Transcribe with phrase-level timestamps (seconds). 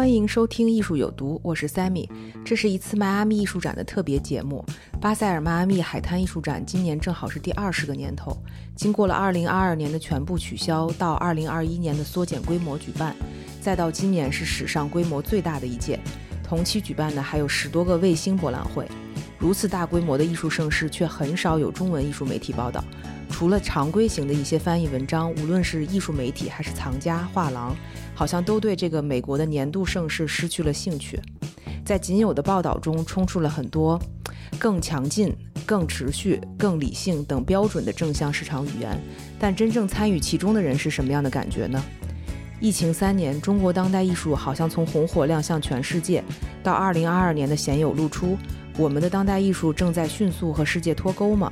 [0.00, 2.08] 欢迎收听《艺术有毒》，我是 Sammy。
[2.42, 4.64] 这是一次迈阿密艺术展的特别节目。
[4.98, 8.34] 巴塞尔迈阿密海滩艺术展今年正好是第二十个年头，
[8.74, 13.14] 经过了2022年的全部取消，到2021年的缩减规模举办，
[13.60, 16.00] 再到今年是史上规模最大的一届。
[16.42, 18.88] 同期举办的还有十多个卫星博览会。
[19.38, 22.82] 如此大规模的艺术盛事，却很少有中文艺术媒体报道。
[23.28, 27.74] 除了常规型的一些翻译文章，无论是艺术媒体还是藏家、画廊，
[28.20, 31.18] 好像都对这个美国的年度盛事失去了兴趣。
[31.82, 33.98] 在仅有的报道中，充出了很多
[34.58, 38.90] 更强劲、更持续、更理性等标准的正向市场语言。
[39.38, 41.82] 但真正参与其中的人是什么样的感觉呢？
[42.60, 46.22] 疫情三年，中国当代艺术好像从红火亮相全世界，
[46.62, 48.36] 到二零二二年的鲜有露出，
[48.76, 51.50] 我们的当代艺术正在迅速和世界脱钩吗？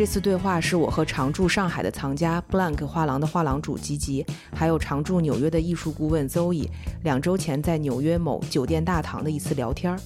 [0.00, 6.66] 这次对话是我和常驻上海的藏家 Blank 画廊的画廊主吉吉，还有常驻纽约的艺术顾问 Zoe，
[7.02, 10.00] 两周前在纽约某酒店大堂的一次聊天儿。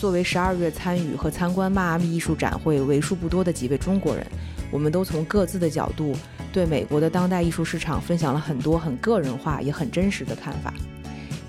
[0.00, 4.26] 作为十二月参与和参观迈阿密艺术展会为数不多的几位中国人，
[4.70, 6.16] 我们都从各自的角度
[6.50, 10.72] 对美国的当代艺术市场分享了很多很个人化也很真实的看法。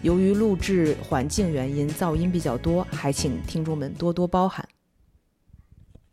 [0.02, 4.68] 由于录制环境原因，噪音比较多，还请听众们多多包涵。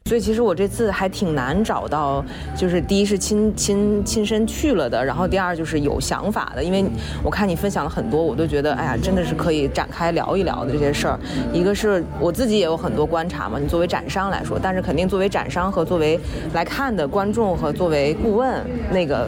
[0.05, 2.23] 所以其实我这次还挺难找到，
[2.57, 6.85] 就是第一是亲亲亲身去了的，然后第二就是有想法的，因为
[7.23, 11.19] 我看你分享了很多，我都觉得哎呀，真的是可以展开聊一聊的这些事儿。
[11.53, 16.19] 一个是我自己也有很多观察嘛，你作为展商来说，但是肯定作为展商和作为
[16.53, 19.27] 来看的观众和作为顾问，那个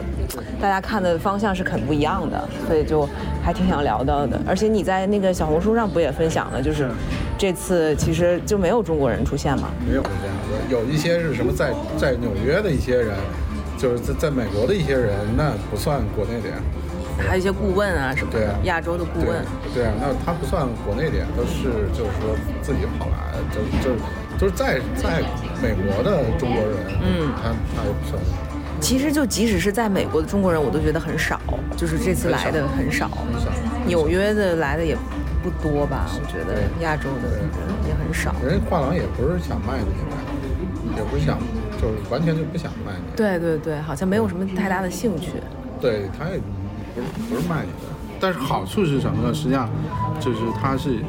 [0.61, 3.09] 大家看的方向是很不一样的，所以就
[3.41, 4.39] 还挺想聊到的。
[4.45, 6.87] 而且你在那个小红书上不也分享了，就是
[7.37, 9.69] 这次其实就没有中国人出现嘛？
[9.87, 10.31] 没有出现。
[10.69, 13.15] 有一些是什么在在纽约的一些人，
[13.77, 16.55] 就是在在美国的一些人，那不算国内的呀。
[17.17, 19.41] 还有一些顾问啊什么，对啊，亚洲的顾问，
[19.73, 23.95] 对啊，那他不算国内的，都是就是说自己跑来，就就
[24.37, 25.21] 就是在在
[25.61, 28.21] 美国的中国人，嗯，他他也不算。
[28.81, 31.39] 其实就即使是在美国的中国人，我都觉得很少，
[31.77, 33.49] 就是这次来的很少，很少。
[33.87, 34.97] 纽约的来的也
[35.45, 36.07] 不多吧？
[36.09, 37.37] 我觉得亚洲的
[37.87, 38.33] 也很少。
[38.43, 40.17] 人家画廊也不是想卖的，应该。
[40.97, 41.37] 也不是想，
[41.81, 43.17] 就是完全就不想卖你。
[43.17, 45.31] 对对对，好像没有什么太大的兴趣。
[45.81, 46.39] 对，他也
[46.93, 49.33] 不是不是卖你的，但是好处是什么呢？
[49.33, 49.69] 实际上，
[50.21, 50.99] 就是它是，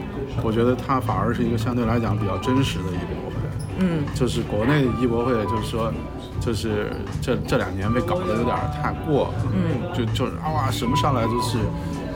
[0.43, 3.37] 我觉得它反而是一个相对来讲比较真实的艺博会。
[3.79, 4.05] 嗯。
[4.13, 5.93] 就是国内艺博会，就是说，
[6.41, 6.91] 就是
[7.23, 9.33] 这这两年被搞得有点太过。
[9.53, 9.95] 嗯。
[9.95, 11.59] 就就是啊哇，什么上来都是，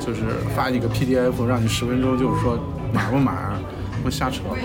[0.00, 0.22] 就是
[0.56, 2.58] 发一个 PDF，让你十分钟，就是说
[2.92, 3.32] 买不买，
[4.02, 4.40] 不瞎扯。
[4.52, 4.60] 对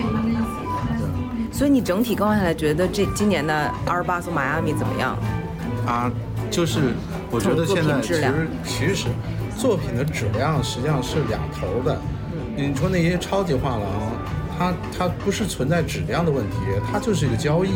[1.52, 3.54] 所以你整体逛下来，觉得这今年的
[3.86, 5.16] 阿尔巴斯迈阿密怎么样？
[5.86, 6.10] 啊，
[6.50, 6.92] 就是
[7.30, 9.08] 我觉得现在其实其实
[9.56, 11.98] 作品的质量实际上是两头的。
[12.56, 13.82] 你说那些超级画廊，
[14.58, 16.56] 它它不是存在质量的问题，
[16.90, 17.70] 它就是一个交易，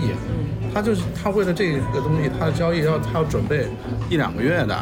[0.74, 3.66] 它就是它为了这个东西，它的交易要它要准备
[4.10, 4.76] 一两个月的。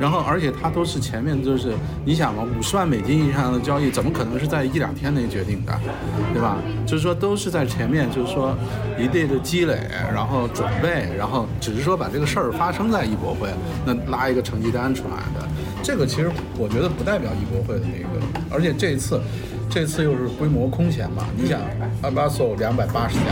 [0.00, 1.74] 然后，而且它都是前面就是，
[2.06, 5.78] 你想嘛，五十万美金以上的交易，怎么可能是在一两天内决定的，
[6.32, 6.56] 对吧？
[6.86, 8.56] 就是说都是在前面，就是说
[8.98, 9.78] 一定的积累，
[10.10, 13.50] 然后准备，然后只是说把这个事儿发生在艺博会，
[13.84, 15.46] 那拉一个成绩单出来的。
[15.82, 19.20] 这个其实我觉得不代表艺博会的那个，而且这次，
[19.68, 21.60] 这次又是规模空前嘛，你想，
[22.00, 23.26] 阿巴索两百八十家，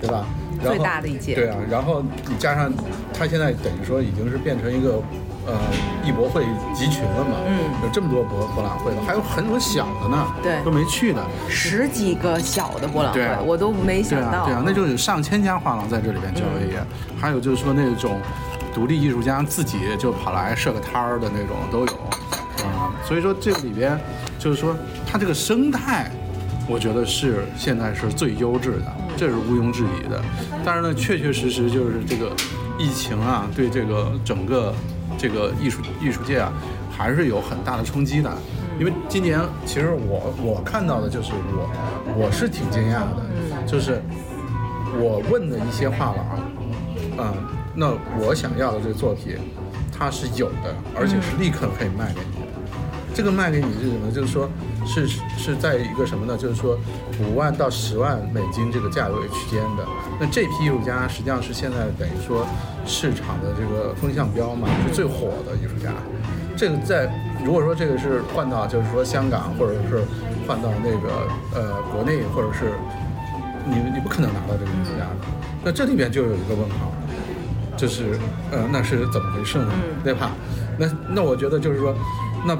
[0.00, 0.26] 对吧？
[0.60, 1.36] 最大的一届。
[1.36, 2.72] 对啊，然后你加上，
[3.16, 5.00] 它现在等于说已经是变成一个。
[5.46, 5.58] 呃，
[6.04, 6.44] 艺博会
[6.74, 7.36] 集群了嘛？
[7.46, 14.44] 嗯，有这么多博博览会了，还有很多小的呢，对，都没去的，十几个小的博览会，我都没想到。
[14.46, 16.74] 对啊，那就有上千家画廊在这里边交易，
[17.20, 18.20] 还有就是说那种
[18.72, 21.92] 独立艺术家自己就跑来设个摊儿的那种都有，
[22.64, 23.98] 啊，所以说这个里边
[24.38, 26.08] 就是说它这个生态，
[26.68, 30.22] 我觉得是现在是最优质的，这是毋庸置疑的。
[30.64, 32.30] 但是呢，确确实实就是这个
[32.78, 34.72] 疫情啊，对这个整个
[35.22, 36.52] 这个艺术艺术界啊，
[36.90, 38.28] 还是有很大的冲击的。
[38.76, 41.70] 因为今年其实我我看到的就是我
[42.18, 43.22] 我是挺惊讶的，
[43.64, 44.02] 就是
[44.98, 46.40] 我问的一些画廊，
[47.18, 47.32] 嗯，
[47.72, 49.36] 那我想要的这个作品，
[49.96, 52.41] 它是有的，而且是立刻可以卖给你的。
[53.14, 54.10] 这个卖给你是什么？
[54.10, 54.48] 就是说，
[54.86, 56.36] 是是在一个什么呢？
[56.36, 56.78] 就是说，
[57.20, 59.86] 五万到十万美金这个价位区间的。
[60.18, 62.46] 那这批艺术家实际上是现在等于说
[62.86, 65.92] 市场的这个风向标嘛，是最火的艺术家。
[66.56, 67.12] 这个在
[67.44, 70.02] 如果说这个是换到就是说香港，或者是
[70.46, 72.72] 换到那个呃国内，或者是
[73.66, 75.16] 你你不可能拿到这个艺术家的。
[75.64, 76.90] 那这里面就有一个问号，
[77.76, 78.18] 就是
[78.50, 79.72] 呃那是怎么回事呢？
[80.02, 80.32] 对吧？
[80.78, 81.94] 那那我觉得就是说，
[82.46, 82.56] 那。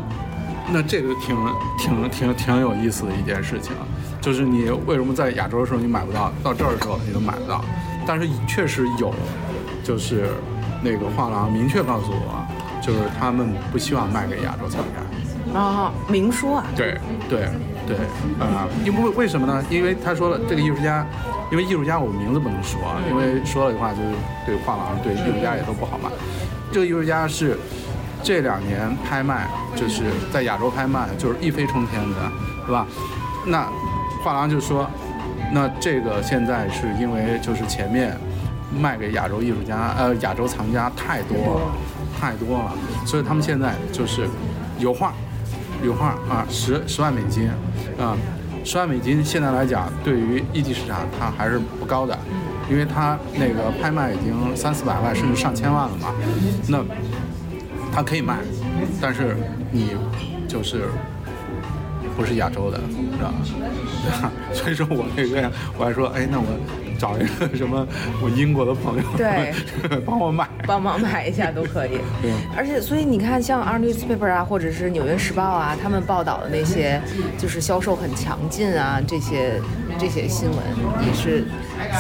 [0.73, 1.37] 那这个挺
[1.79, 3.73] 挺挺挺有意思的一件事情，
[4.23, 7.63] 就是你为什么在亚洲的时候你买不到，到这儿的时候你都买不到，
[8.07, 9.13] 但是确实有，
[9.85, 10.29] 就是
[10.83, 12.43] 那个画廊明确告诉我，
[12.81, 15.59] 就是他们不希望卖给亚洲藏家。
[15.59, 16.65] 啊，明说啊？
[16.75, 16.97] 对
[17.29, 17.49] 对
[17.87, 17.97] 对，
[18.41, 19.63] 啊，因为为什么呢？
[19.69, 21.07] 因为他说了，这个艺术家，
[21.51, 22.81] 因为艺术家我名字不能说，
[23.11, 24.09] 因为说了的话就是
[24.47, 26.11] 对画廊对艺术家也都不好嘛。
[26.73, 27.59] 这个艺术家是。
[28.23, 32.17] 这两年拍卖就是在亚洲拍卖，就是一飞冲天的，
[32.65, 32.87] 是吧？
[33.47, 33.69] 那
[34.23, 34.89] 画廊就说，
[35.53, 38.17] 那这个现在是因为就是前面
[38.81, 41.61] 卖给亚洲艺术家，呃，亚洲藏家太多了，
[42.21, 42.73] 太多了，
[43.05, 44.29] 所以他们现在就是
[44.79, 45.13] 有画，
[45.83, 47.51] 有画啊，十十万美金，
[47.99, 48.17] 啊，
[48.65, 52.17] 十万美金现在来讲，对于一级市场它还是不高的，
[52.71, 56.15] 因为它那个拍卖已经三四百万甚至上千万了嘛，
[56.69, 56.79] 那。
[57.93, 58.39] 它可以卖，
[59.01, 59.37] 但是
[59.71, 59.91] 你
[60.49, 60.85] 就是
[62.17, 62.81] 不是亚洲的，
[63.17, 64.33] 是吧？
[64.53, 66.47] 所以说我那个我还说，哎，那我
[66.99, 67.87] 找一个什么
[68.23, 69.53] 我英国的朋友，对，
[70.07, 71.99] 帮我买，帮忙买一下都可以。
[72.23, 77.01] 对，而且所以你看，像《Our Newspaper》啊，或者是《纽约时报》啊，他们报道的那些
[77.39, 79.61] 就是销售很强劲啊，这些
[79.99, 80.59] 这些新闻，
[81.01, 81.45] 你是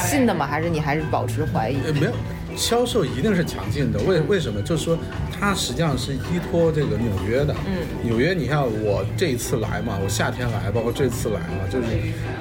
[0.07, 0.47] 信的吗？
[0.47, 1.77] 还是你还是保持怀疑？
[2.01, 2.13] 没有。
[2.57, 4.61] 销售一定是强劲的，为为什么？
[4.63, 4.99] 就是说，
[5.39, 7.55] 它实际上是依托这个纽约的。
[7.67, 11.87] 嗯，纽约，你看我这一次来嘛，我夏天来，包括这次来嘛，就是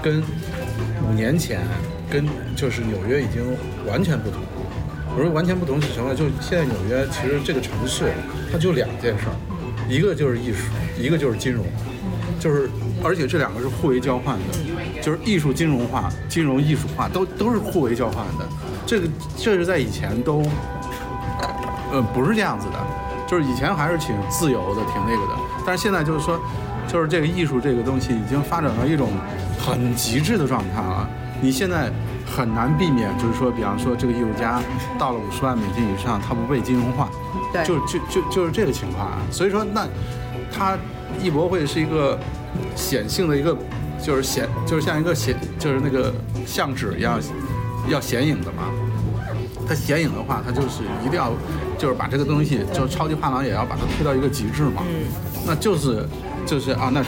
[0.01, 0.21] 跟
[1.09, 1.61] 五年前
[2.09, 3.43] 跟就是纽约已经
[3.87, 4.39] 完全不同。
[5.15, 6.13] 我说完全不同是什么？
[6.15, 8.11] 就现在纽约其实这个城市，
[8.51, 9.35] 它就两件事儿，
[9.89, 11.65] 一个就是艺术，一个就是金融，
[12.39, 12.69] 就是
[13.03, 18.47] 而且这两个是互为交换的，就是艺术金融化、金融艺术化都都是互为交换的。
[18.85, 19.07] 这个
[19.37, 20.43] 这是在以前都，
[21.91, 22.79] 呃，不是这样子的，
[23.27, 25.39] 就是以前还是挺自由的，挺那个的。
[25.65, 26.39] 但是现在就是说，
[26.87, 29.09] 就是这个艺术这个东西已经发展到一种
[29.59, 31.07] 很极致的状态了。
[31.43, 31.91] 你现在
[32.25, 34.61] 很难避免，就是说，比方说这个艺术家
[34.99, 37.09] 到了五十万美金以上，他不被金融化，
[37.51, 39.17] 对，就就就就是这个情况啊。
[39.31, 39.87] 所以说，那
[40.51, 40.77] 他
[41.19, 42.19] 艺博会是一个
[42.75, 43.57] 显性的一个，
[44.03, 46.13] 就是显，就是像一个显，就是那个
[46.45, 47.19] 相纸一样。
[47.87, 48.71] 要显影的嘛，
[49.67, 51.31] 它显影的话，它就是一定要，
[51.77, 54.83] 就是把这个东西，就超级画廊也要把它推到一个极致嘛。
[54.87, 55.05] 嗯。
[55.45, 56.07] 那就是，
[56.45, 57.03] 就是啊，那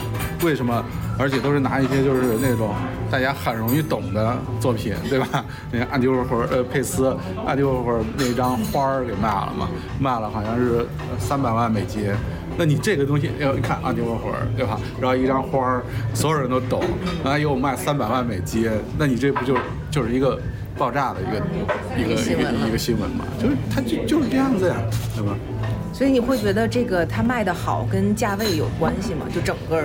[0.46, 0.84] 为什么？
[1.16, 2.74] 而且都是拿一些就是那种
[3.12, 5.46] 大家很容易懂的作品，对吧？
[5.72, 7.16] 那个安迪沃霍尔，呃，佩斯，
[7.46, 9.70] 安迪沃霍尔那张花儿给卖了嘛？
[10.00, 10.88] 卖了好像是
[11.20, 12.12] 三百万美金。
[12.58, 14.80] 那你这个东西，要一看安迪沃霍尔，对吧？
[15.00, 15.84] 然后一张花儿，
[16.16, 16.82] 所有人都懂，
[17.24, 19.56] 然后又卖三百万美金，那你这不就
[19.92, 20.40] 就是一个？
[20.84, 21.38] 爆炸的一个
[21.98, 24.76] 一个一个一个新闻嘛，就是它就就是这样子呀，
[25.16, 25.34] 对吧？
[25.94, 29.26] 所以你会觉得这个它卖的好跟价位有关系吗？
[29.34, 29.82] 就整个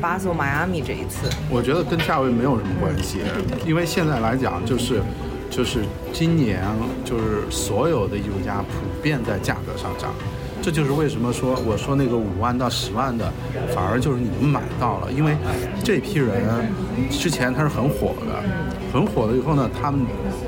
[0.00, 3.18] 巴塞迈阿密这一次，我觉得跟价位没有什么关系，
[3.66, 5.02] 因为现在来讲就是
[5.50, 5.80] 就是
[6.12, 6.62] 今年
[7.04, 10.14] 就是所有的艺术家普遍在价格上涨。
[10.60, 13.32] 这就是为什么说我说那个五万到十万的，
[13.74, 15.36] 反而就是你们买到了，因为
[15.82, 16.28] 这批人
[17.10, 18.42] 之前他是很火的，
[18.92, 20.00] 很火了以后呢，他们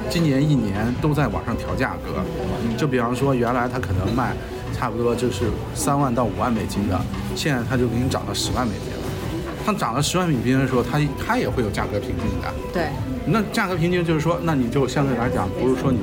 [0.09, 2.23] 今年一年都在往上调价格。
[2.77, 4.33] 就比方说原来他可能卖
[4.73, 5.45] 差不多就是
[5.75, 7.01] 三万到五万美金的，
[7.35, 8.99] 现在他就给你涨到十万美金了。
[9.65, 12.53] 他涨了十万美金的时候，他他也会有价格瓶颈的。
[12.73, 12.89] 对。
[13.27, 15.99] 那价格瓶颈就是说，那你就相对来讲不是说你。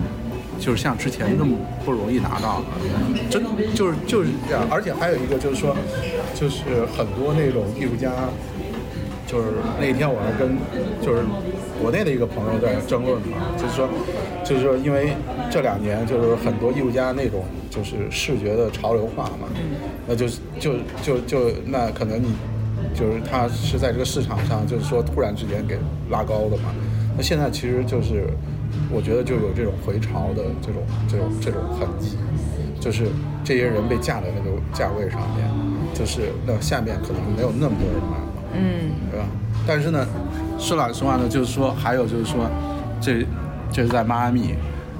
[0.60, 2.66] 就是像之前那么不容易拿到了，
[3.30, 3.44] 真
[3.76, 4.66] 就是就是这样。
[4.72, 5.78] 而且还有一个就是说，
[6.34, 8.10] 就是很多那种艺术家，
[9.28, 10.58] 就是那天我还跟
[11.02, 11.22] 就是
[11.82, 13.88] 国内的一个朋友在争论嘛，就是说，
[14.44, 15.14] 就是说，因为
[15.52, 19.48] 这两年就是很多艺术家那种就是视觉的潮流化嘛，
[20.08, 22.34] 那就是就就就那可能你
[22.96, 25.78] 就是他是在这个市场上，就是说突然之间给
[26.10, 26.74] 拉高的嘛。
[27.18, 28.28] 那现在其实就是，
[28.90, 32.18] 我觉得就有这种回潮的这种这种这种痕迹，
[32.80, 33.08] 就是
[33.44, 35.46] 这些人被架在那个价位上面，
[35.94, 38.18] 就是那下面可能没有那么多人买，
[38.58, 39.26] 嗯，对吧？
[39.68, 40.06] 但是呢，
[40.58, 42.50] 说老实话呢，就是说还有就是说，
[43.00, 43.26] 这
[43.72, 44.56] 这是在迈阿密，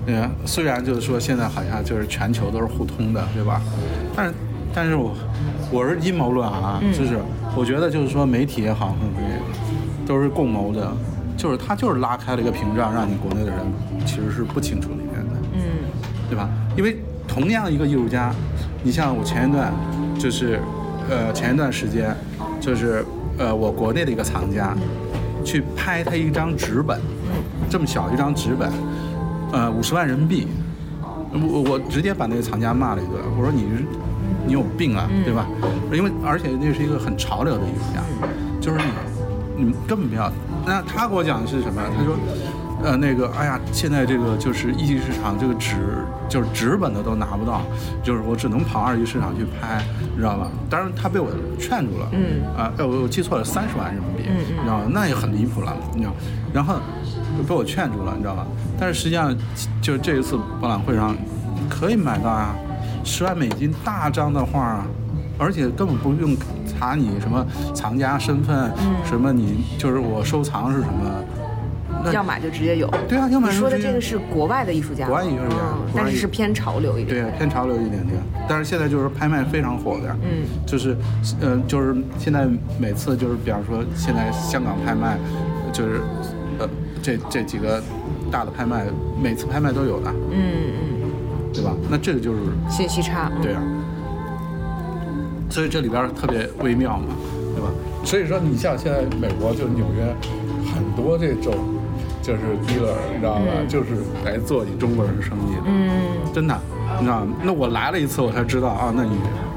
[0.06, 3.62] 嗯，虽然就是说现在好像就是全球都是互通的，对吧？
[4.16, 4.34] 但是
[4.74, 5.14] 但是我
[5.72, 7.18] 我是阴谋论啊，就是。
[7.56, 8.96] 我觉得就是说，媒体也好，
[10.06, 10.92] 都是共谋的，
[11.36, 13.58] 就是他就是拉开了一个屏障，让你国内的人
[14.06, 15.60] 其实是不清楚里面的，嗯，
[16.30, 16.48] 对吧？
[16.78, 16.98] 因为
[17.28, 18.32] 同样一个艺术家，
[18.84, 19.74] 你像我前一段，
[20.20, 20.60] 就是
[21.10, 22.16] 呃前一段时间，
[22.62, 23.04] 就是
[23.38, 24.76] 呃我国内的一个藏家，
[25.44, 27.00] 去拍他一张纸本，
[27.70, 28.72] 这么小一张纸本，
[29.52, 30.48] 呃五十万人民币，
[31.32, 33.86] 我我直接把那个藏家骂了一顿，我说你。
[34.46, 35.46] 你有病啊，对吧？
[35.92, 38.02] 因为而且那是一个很潮流的艺术家，
[38.62, 38.80] 就是
[39.58, 40.32] 你，你根本不要。
[40.66, 41.82] 那他给我讲的是什么？
[41.98, 42.16] 他说，
[42.84, 45.76] 呃，那个，哎呀，现在这个就是一级市场，这个纸
[46.30, 47.62] 就是纸本的都拿不到，
[48.04, 50.48] 就是我只能跑二级市场去拍，你知道吧？
[50.70, 51.30] 当然他被我
[51.60, 54.86] 劝住了，嗯，啊，哎，我我记错了，三十万人民币，你知道吗？
[54.92, 56.14] 那也很离谱了，你知道，
[56.54, 56.76] 然后
[57.48, 58.46] 被我劝住了，你知道吧？
[58.80, 59.36] 但是实际上，
[59.82, 61.16] 就这一次博览会上
[61.70, 62.56] 可以买到啊。
[63.04, 64.86] 十万美金大张的画啊，
[65.38, 66.36] 而且根本不用
[66.68, 71.10] 查你什么藏家身份，嗯什么你就是我收藏是什么，
[72.14, 72.88] 要买就直接有。
[73.08, 73.50] 对啊，要买。
[73.50, 75.56] 你说的这个是国外的艺术家，国外艺术家，
[75.96, 77.24] 但是是偏潮流一点。
[77.24, 78.22] 对，偏潮流一点点。
[78.48, 80.96] 但是现在就是拍卖非常火的，嗯，就是，
[81.42, 82.48] 嗯，就是现在
[82.80, 85.18] 每次就是，比方说现在香港拍卖，
[85.74, 86.02] 就是，
[86.60, 86.70] 呃，
[87.02, 87.82] 这这几个
[88.32, 88.86] 大的拍卖，
[89.22, 90.38] 每次拍卖都有的，嗯
[90.92, 90.98] 嗯。
[91.54, 91.76] 对吧？
[91.90, 93.32] 那这个就是信息差。
[93.42, 93.64] 对啊，
[95.50, 97.16] 所以这里边特别微妙嘛，
[97.56, 97.70] 对吧？
[98.04, 100.16] 所以说，你像现在美国就纽约
[100.72, 101.56] 很多这种
[102.28, 103.42] 就是 dealer，你知道吧？
[103.70, 103.92] 就是
[104.26, 105.62] 来做你中国人生意的。
[105.66, 105.90] 嗯，
[106.34, 106.60] 真的，
[107.00, 107.34] 你知道吗？
[107.42, 109.12] 那我来了一次，我才知道啊，那你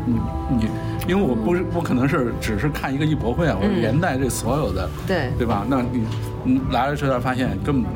[0.07, 0.15] 你
[0.57, 0.69] 你，
[1.09, 5.67] 因为我不是不可能是只是看一个艺博会啊，我连带这所有的，对对吧？
[5.69, 6.07] 那你
[6.45, 7.91] 你来了之后发现根本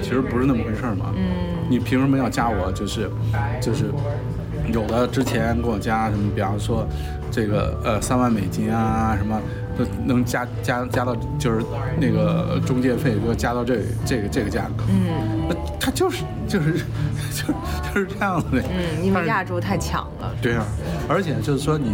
[0.00, 1.06] 其实不是那么回事嘛。
[1.16, 1.24] 嗯。
[1.68, 2.70] 你凭什么要加我？
[2.70, 3.10] 就是，
[3.60, 3.86] 就是，
[4.72, 6.86] 有的之前给我加什么，比方说，
[7.32, 9.36] 这个呃三万美金啊什么，
[10.04, 11.64] 能加加加到就是
[12.00, 14.84] 那个中介费，就加到这这个这个价格。
[14.88, 17.54] 嗯，那他就是就是就是
[17.92, 18.62] 就是这样子的。
[18.62, 20.30] 嗯，因为亚洲太强了。
[20.40, 20.64] 对啊，
[21.08, 21.92] 而且就是说你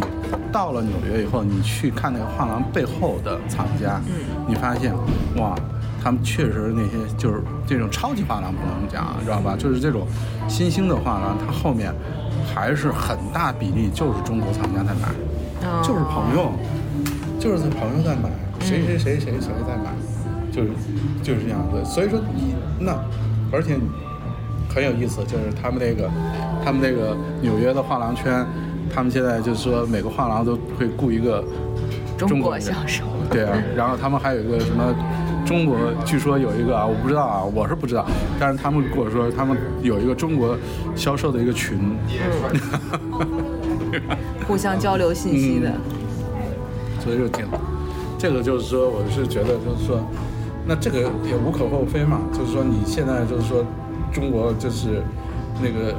[0.51, 4.13] 到了纽约以后，你去看那个画廊背后的藏家，嗯，
[4.47, 4.93] 你发现
[5.37, 5.55] 哇。
[6.03, 9.55] 他们确实那些就是这种超级画廊不能讲，知道吧？
[9.55, 10.07] 就是这种
[10.47, 11.93] 新兴的画廊，它后面
[12.55, 15.09] 还是很大比例就是中国藏家在买，
[15.83, 16.53] 就是朋友，
[17.41, 18.29] 就是朋友在买，
[18.59, 19.91] 谁谁谁谁谁在买，
[20.51, 20.69] 就是
[21.23, 21.83] 就是这样子。
[21.83, 22.93] 所以说你那，
[23.51, 23.75] 而且
[24.69, 26.07] 很有意思，就是他们那个
[26.63, 28.45] 他们那个纽约的画廊圈，
[28.93, 31.43] 他们现在就是说每个画廊都会雇一个
[32.15, 34.93] 中国销售，对啊， 然后他们还有一个什么。
[35.43, 38.05] 中国据说有一个啊，我不知道啊，我是不知道，
[38.39, 40.55] 但是他们跟我说他们有一个中国
[40.95, 41.97] 销售的一个群，
[44.47, 45.73] 互相交流信息的，
[47.03, 47.45] 所以就挺，
[48.17, 49.99] 这个就是说，我是觉得就是说，
[50.65, 53.65] 那这个也无可厚非嘛，就是说你现在就是说
[54.13, 55.01] 中国就是
[55.61, 55.95] 那个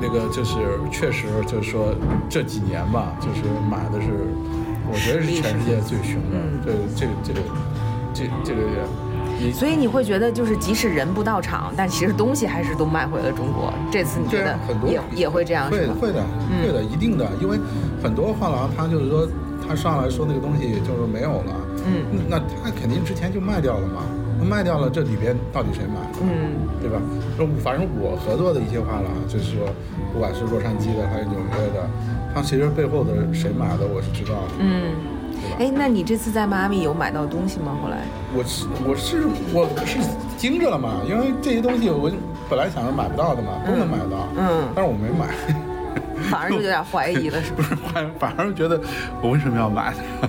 [0.00, 0.54] 那个就是
[0.90, 1.94] 确实就是说
[2.28, 4.08] 这几年吧，就是买的是，
[4.90, 7.40] 我觉得是全世界最凶的，这这这个。
[8.18, 8.62] 这这个
[9.38, 13.70] 也，所以你会觉得，就是即使人不到场，但其实东西还是都卖回了中国。
[13.92, 15.70] 这次你觉得也也会这样？
[15.70, 16.24] 会会的，
[16.62, 17.30] 会的，一定的。
[17.42, 17.58] 因为
[18.02, 19.28] 很多画廊，他就是说，
[19.68, 21.52] 他上来说那个东西就是没有了，
[21.86, 24.02] 嗯，那他肯定之前就卖掉了嘛。
[24.38, 26.00] 那卖掉了，这里边到底谁买？
[26.20, 27.00] 嗯，对吧？
[27.36, 29.66] 说反正我合作的一些画廊，就是说，
[30.12, 31.88] 不管是洛杉矶的还是纽约的，
[32.34, 34.54] 他其实背后的谁买的，我是知道的。
[34.58, 34.92] 嗯。
[35.58, 37.76] 哎，那你这次在迈阿密有买到东西吗？
[37.82, 37.98] 后来
[38.34, 39.98] 我是我是我是
[40.36, 42.10] 惊着了嘛，因为这些东西我
[42.48, 45.32] 本来想着买不到的嘛，都能买到，嗯，但是我没买，
[46.30, 47.74] 反而就有点怀疑了，是不是？
[47.92, 48.80] 反反而觉得
[49.22, 50.28] 我为什么要买呢？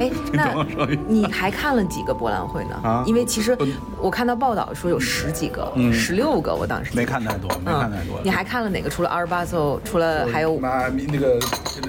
[0.00, 0.66] 哎， 那
[1.06, 2.74] 你还看了几个博览会呢？
[2.82, 3.56] 啊，因为其实
[4.00, 8.20] 我看到报道说有十几个，十六个，我当时没看太多，没看太多。
[8.24, 8.90] 你还看了哪个？
[8.90, 11.38] 除了阿尔巴索，除了还有那那个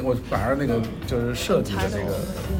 [0.03, 2.13] 我反而那个就是设计的那个，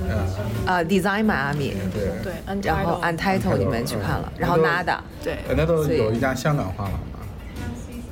[0.09, 0.65] 嗯。
[0.65, 2.09] 啊，Design Miami，对。
[2.24, 2.33] 对，
[2.63, 7.00] 然后 Untitled 你们去看了，然后 Nada，对，Nada 有一家香港画廊嘛，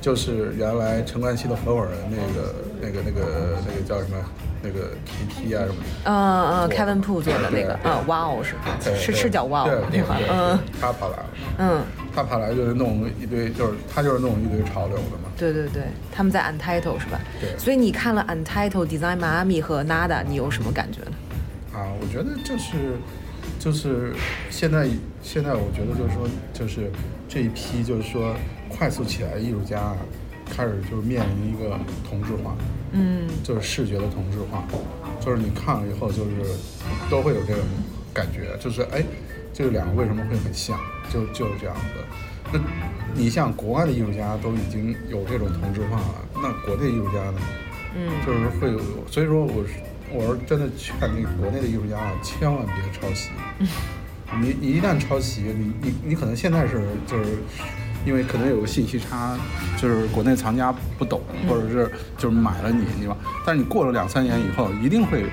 [0.00, 4.16] 就是原来陈冠希的合伙人那个那个那个那个叫什么？
[4.60, 5.86] 那个 KT 啊什么的。
[6.04, 6.12] 嗯
[6.50, 8.56] 嗯，Kevin Po 做的那个，嗯哇哦是
[8.96, 11.26] 是是叫哇哦对那款，嗯，他跑来了，
[11.58, 15.30] 嗯，他跑来就是弄一堆，就是他就是弄一堆潮流的嘛。
[15.36, 17.20] 对对对，他们在 Untitled 是吧？
[17.40, 17.56] 对。
[17.56, 21.12] 所以你看了 Untitled Design Miami 和 Nada，你有什么感觉呢？
[21.72, 22.96] 啊，我觉得就是
[23.60, 24.12] 就是
[24.50, 24.88] 现在
[25.22, 26.90] 现在我觉得就是说就是
[27.28, 28.34] 这一批就是说
[28.68, 29.94] 快速起来的艺术家。
[30.50, 32.56] 开始就是面临一个同质化，
[32.92, 34.64] 嗯，就是视觉的同质化，
[35.20, 36.30] 就是你看了以后就是
[37.10, 37.62] 都会有这种
[38.14, 39.04] 感觉，就是哎，
[39.52, 40.80] 这两个为什么会很像？
[41.12, 41.82] 就就是这样子。
[42.50, 42.58] 那
[43.14, 47.40] 你像国外的艺术家都已经有这种同质化了，那国内艺术家呢？
[47.94, 49.74] 嗯，就是会有，所以说我是
[50.10, 53.28] 我是真的劝那个国内的艺术家啊，千万别抄袭。
[54.40, 57.36] 你你一旦抄袭，你你你可能现在是就是。
[58.08, 59.36] 因为可能有个信息差，
[59.76, 63.14] 就是国内藏家不懂，或者是就是买了你，你吧？
[63.44, 65.26] 但是你过了两三年以后，一定会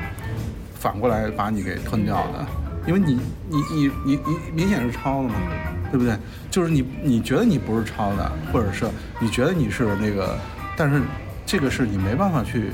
[0.78, 2.46] 反过来把你给吞掉的，
[2.86, 3.18] 因为你
[3.50, 5.36] 你你你你明显是抄的嘛，
[5.90, 6.18] 对不对？
[6.52, 8.86] 就是你你觉得你不是抄的，或者是
[9.22, 10.38] 你觉得你是那个，
[10.76, 11.02] 但是
[11.46, 12.72] 这个是你没办法去，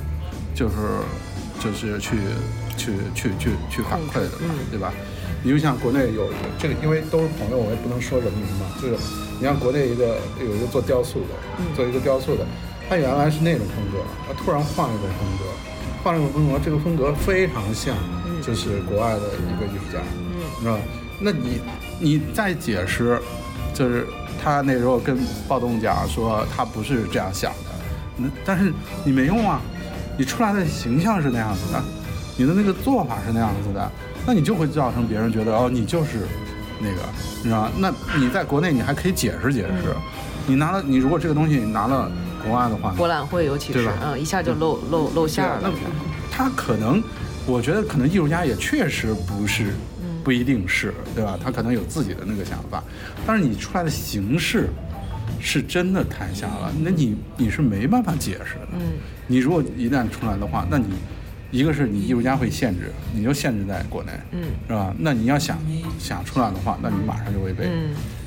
[0.55, 0.75] 就是
[1.59, 2.17] 就是去
[2.75, 4.31] 去去去去反馈的，
[4.71, 4.91] 对吧？
[5.43, 6.29] 你就像国内有
[6.59, 8.67] 这个，因为都是朋友，我也不能说人名嘛。
[8.81, 8.95] 就是
[9.39, 11.33] 你像国内一个有一个做雕塑的，
[11.75, 12.45] 做一个雕塑的，
[12.87, 15.45] 他原来是那种风格，他突然换了一种风格，
[16.03, 17.95] 换了一种风格，这个风格非常像，
[18.45, 19.99] 就是国外的一个艺术家，
[20.59, 20.81] 你知道吧？
[21.19, 21.59] 那你
[21.99, 23.19] 你再解释，
[23.73, 24.05] 就是
[24.43, 25.17] 他那时候跟
[25.47, 27.69] 暴动讲说他不是这样想的，
[28.17, 28.71] 那但是
[29.03, 29.59] 你没用啊，
[30.17, 31.83] 你出来的形象是那样子的，
[32.37, 33.91] 你的那个做法是那样子的。
[34.25, 36.19] 那你就会造成别人觉得哦，你就是
[36.79, 37.01] 那个，
[37.39, 37.71] 你知道吗？
[37.77, 39.95] 那你在国内你还可以解释解释，
[40.47, 42.11] 你拿了你如果这个东西你拿了
[42.43, 45.59] 国外的话，博览会尤其是嗯，一下就露露露馅了。
[45.61, 45.71] 那
[46.31, 47.01] 他可能，
[47.45, 49.73] 我觉得可能艺术家也确实不是，
[50.23, 51.37] 不一定是对吧？
[51.43, 52.83] 他可能有自己的那个想法，
[53.25, 54.69] 但是你出来的形式
[55.39, 58.67] 是真的太像了，那你你是没办法解释的。
[58.73, 58.93] 嗯，
[59.25, 60.85] 你如果一旦出来的话，那你。
[61.51, 64.93] 一个是你艺术家会限制，你就限制在国内，嗯，是吧？
[64.97, 65.57] 那你要想
[65.99, 67.65] 想出来的话，那你马上就会被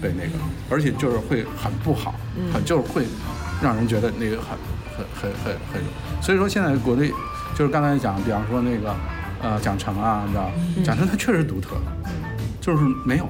[0.01, 0.33] 被那个，
[0.69, 2.15] 而且就是会很不好，
[2.53, 3.05] 很就是会
[3.63, 4.57] 让人觉得那个很
[4.95, 5.83] 很很很很。
[6.23, 7.11] 所以说现在国内
[7.57, 8.95] 就是刚才讲，比方说那个
[9.43, 10.51] 呃蒋成啊，你知道，
[10.85, 11.77] 蒋成他确实独特，
[12.61, 13.27] 就是没有，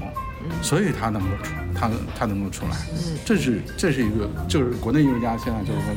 [0.60, 2.76] 所以他能够出，他他能够出来，
[3.24, 5.94] 这是这是一个，就是国内艺术家现在就是说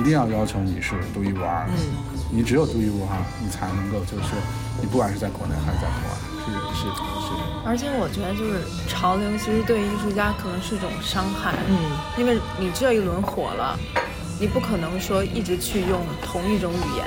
[0.00, 1.66] 一定要要求你是独一无二。
[2.34, 3.12] 你只有独一无二，
[3.44, 4.32] 你才能够就是，
[4.80, 7.28] 你不管是在国内还是在国外，是是是。
[7.62, 11.52] 而且我觉得就是潮流，其实对艺术家可能是一种伤害。
[11.68, 11.76] 嗯，
[12.16, 13.78] 因为你这一轮火了，
[14.40, 17.06] 你不可能说一直去用同一种语言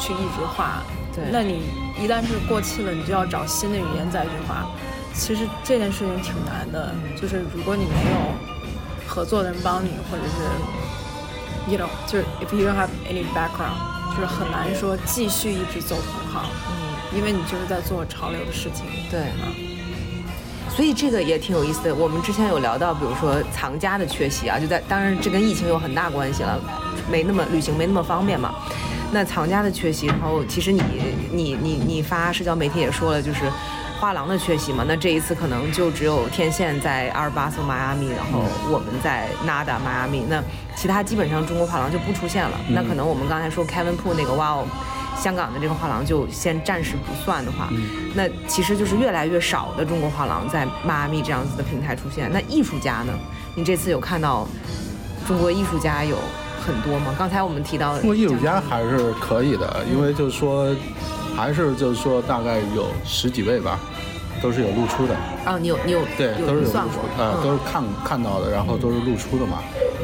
[0.00, 0.82] 去一直画。
[1.14, 1.28] 对。
[1.30, 1.68] 那你
[2.00, 4.66] 一旦是过气了，你就要找新的语言再去画。
[5.12, 8.32] 其实这件事情挺难的，就是如果你没有
[9.06, 13.95] 合作的人帮你，或者是，you know，就是 if you don't have any background。
[14.16, 19.52] 就是很难说继续一直走同行，嗯，因为你就是在做潮流的事情，对啊，
[20.74, 21.94] 所以这个也挺有意思的。
[21.94, 26.58] 我们之前有聊到，比如说藏家的缺席啊，就在当然这跟疫情有很大关系了，
[27.10, 28.54] 没那么旅行没那么方便嘛。
[29.12, 30.82] 那藏家的缺席，然后其实你
[31.30, 33.40] 你你你发社交媒体也说了，就是。
[33.98, 40.42] 画廊的缺席嘛，那这一次可能就只有天线在阿尔巴斯迈阿密，然后我们在 Nada 迈阿密，那
[40.76, 42.58] 其他基本上中国画廊就不出现了。
[42.68, 44.66] 那可能我们刚才说 Kevin Po 那个 Wow，
[45.18, 47.70] 香港的这个画廊就先暂时不算的话，
[48.14, 52.30] 那其实就是越来越少的中国画廊在迈阿密这样子的平台出现。
[52.30, 53.12] 那艺术家呢？
[53.54, 54.46] 你这次有看到
[55.26, 56.18] 中国艺术家有
[56.66, 57.14] 很多吗？
[57.18, 60.74] 刚才我们提到中国艺术家还是可以的，因为就是说。
[61.36, 63.78] 还是就是说，大概有十几位吧，
[64.42, 65.14] 都是有露出的。
[65.44, 69.58] 啊，你有你有对，都是有露出，呃，都是看看到的，然后都是露出的嘛。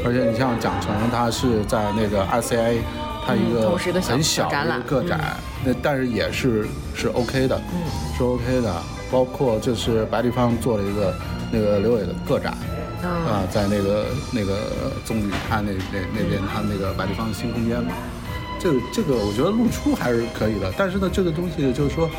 [0.05, 2.77] 而且你像蒋成，他是在那个 RCA，
[3.25, 8.71] 他一个很小的一个个展，那但是也是是 OK 的，嗯，是 OK 的。
[9.11, 11.13] 包括就是白立方做了一个
[11.51, 12.51] 那个刘伟的个展，
[13.03, 14.57] 啊，在那个那个
[15.05, 17.91] 棕榈滩那那那边，他那个白立方新空间嘛。
[18.63, 22.09] 这个这个，我觉得露出还是可以的，但是呢，这个东西就是说，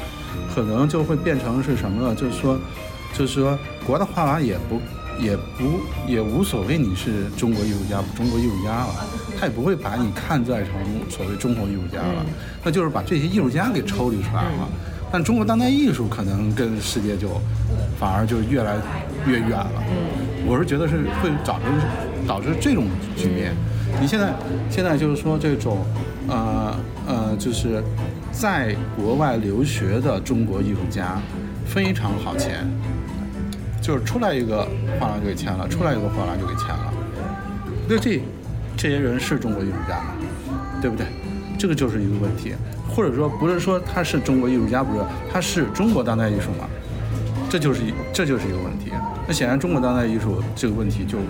[0.54, 2.14] 可能就会变成是什么呢？
[2.14, 2.58] 就是说，
[3.14, 4.78] 就是说，国的画廊也不
[5.18, 8.94] 也不也无所谓你是中国艺术家不中国艺术家了，
[9.40, 10.72] 他也不会把你看在成
[11.08, 12.26] 所谓中国艺术家了，
[12.62, 14.68] 那就是把这些艺术家给抽离出来了。
[15.10, 17.40] 但中国当代艺术可能跟世界就
[17.98, 18.76] 反而就越来
[19.26, 19.82] 越远了。
[20.46, 21.64] 我是觉得是会导致
[22.28, 22.84] 导致这种
[23.16, 23.54] 局面。
[24.00, 24.32] 你现在
[24.70, 25.84] 现在就是说这种。
[26.26, 26.74] 呃
[27.06, 27.84] 呃，就是
[28.32, 31.20] 在国外留学的中国艺术家
[31.66, 32.66] 非常好签，
[33.82, 34.66] 就是出来一个
[34.98, 36.94] 画廊就给签了，出来一个画廊就给签了。
[37.86, 38.22] 那这
[38.74, 40.14] 这些人是中国艺术家吗？
[40.80, 41.04] 对不对？
[41.58, 42.54] 这个就是一个问题，
[42.88, 46.66] 或者说不是说他是中国艺术家，不是他是中国当代艺术吗？
[47.50, 48.90] 这就是一这就是一个问题。
[49.26, 51.24] 那显然中国当代艺术这个问题就会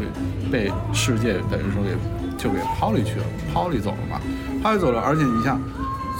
[0.50, 1.90] 被世界等于说给
[2.36, 4.20] 就给抛离去了，抛离走了嘛，
[4.62, 5.00] 抛离走了。
[5.00, 5.60] 而且你像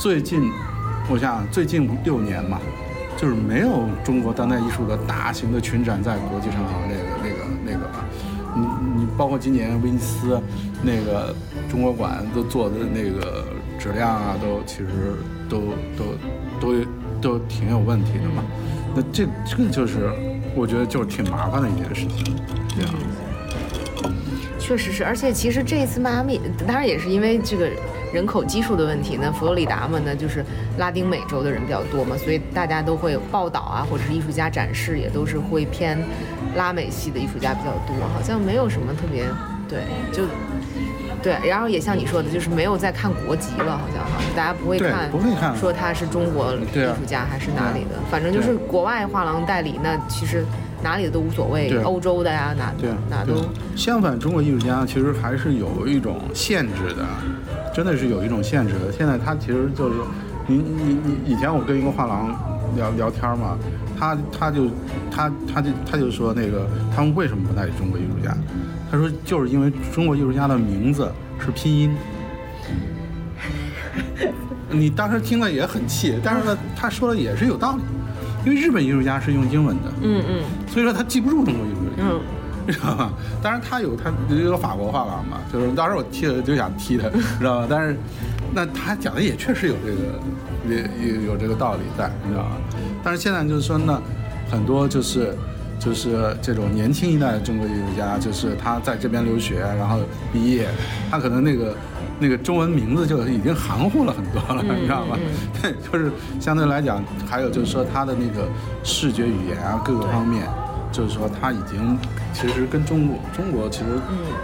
[0.00, 0.50] 最近，
[1.10, 2.58] 我想最近六年嘛，
[3.16, 8.04] 就是没有中国当代艺术的大型的群展在国际上那个那个那个啊。
[8.56, 10.40] 你你包括今年威尼斯
[10.80, 11.34] 那个
[11.68, 13.44] 中国馆都做的那个
[13.80, 14.86] 质量啊，都其实
[15.48, 15.60] 都
[15.98, 16.04] 都
[16.60, 16.84] 都
[17.20, 18.44] 都挺有问题的嘛。
[18.94, 20.08] 那这这个就是
[20.54, 22.36] 我觉得就是挺麻烦的一件事情，
[22.74, 22.94] 对啊。
[24.58, 27.68] 确实是，而且其实这一次迈阿密，当然也是因为这个
[28.14, 29.30] 人口基数的问题呢。
[29.30, 30.42] 佛罗里达嘛，呢就是
[30.78, 35.98] 拉丁美洲的人比较多嘛，所以大家都会报道啊，或者是艺术家展示也都是会偏
[36.56, 39.26] 拉美系的艺术家比较多，好像没有什么特别
[39.68, 40.22] 对，就
[41.24, 41.36] 对。
[41.48, 50.44] 然后也像你说的，就是没有再看国籍了，好像哈，大家不会看，不会看，说他是中国艺术家还是哪里的，反正就是国外画廊代理，那其实。
[50.82, 52.70] 哪里的都无所谓，欧洲的呀，哪
[53.08, 53.32] 哪都。
[53.74, 57.02] 相反，中国艺术家其实还是有一种限制的，
[57.74, 58.92] 真的是有一种限制的。
[58.92, 59.94] 现在他其实就是，
[60.46, 62.38] 你你你以前我跟一个画廊
[62.76, 63.56] 聊聊天嘛，
[63.98, 64.68] 他他就
[65.10, 68.36] 他他就他就说那个他们为什么不代理中国艺术家？
[68.90, 71.94] 他说就是因为中国艺术家的名字是拼音。
[74.70, 77.82] 你当时听了也很气，但是呢，他说的也是有道理。
[78.44, 82.20] 因为日本艺术家是用英文的，嗯嗯，所以说他记不住中国艺术家，嗯，
[82.68, 83.10] 知道吧？
[83.42, 87.66] 当然他有他有个法国画廊嘛，就是当时我踢了就想踢他，知道吧？
[87.70, 87.96] 但是
[88.52, 92.50] 那他讲的也确实有这个有有这个道理在，你知道吧？
[93.04, 94.00] 但是现在就是说呢，
[94.50, 95.36] 很多就是
[95.78, 99.98] 就是这种年轻一代的中国艺术家，就是他在这边留学，然后
[100.32, 100.66] 毕业，
[101.10, 101.74] 他可能那个。
[102.20, 105.18] 那个中文名字就已经含糊了很多了，你知道吗？
[105.60, 108.48] 对，就是相对来讲，还有就是说他的那个
[108.84, 110.46] 视觉语言啊，各个方面，
[110.92, 111.98] 就是说他已经
[112.32, 113.86] 其实跟中国中国其实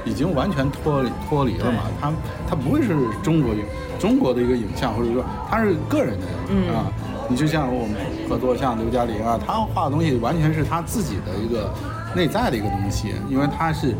[0.05, 1.83] 已经完全脱离脱离了嘛。
[2.01, 2.13] 他
[2.49, 2.89] 他不会是
[3.23, 3.55] 中国
[4.01, 6.27] 中国的一个影像，或者说他是个人的
[6.75, 6.91] 啊。
[7.31, 7.97] 你就像我们
[8.29, 11.73] 合作像刘嘉玲啊，他画的东西完全是他自己的一个
[12.15, 13.95] 内在的一个东西，因为他是，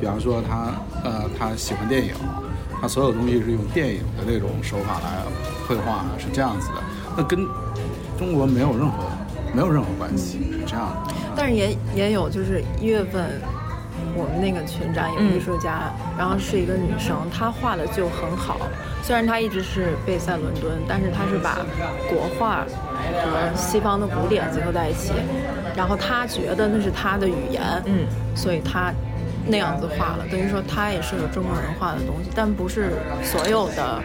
[0.00, 0.72] 比方说他
[1.04, 2.14] 呃他喜欢电影。
[2.82, 5.20] 他所有东西是用电影的那种手法来
[5.68, 6.76] 绘画，是这样子的。
[7.14, 7.46] 那跟
[8.18, 9.04] 中国没有任何
[9.52, 11.12] 没有任何关系，是这样的。
[11.36, 13.38] 但是也也有，就是一月份
[14.14, 18.58] 我们那个群展有艺术家，然后是一个女生，她画的就很好。
[19.02, 21.58] 虽然她一直是贝在伦敦，但是她是把
[22.08, 22.64] 国画
[23.22, 25.12] 和西方的古典结合在一起，
[25.76, 28.92] 然后她觉得那是她的语言，嗯，所以她。
[29.46, 33.98] 那样子画了，等于说她也是有中国人画的东西，但不是所有的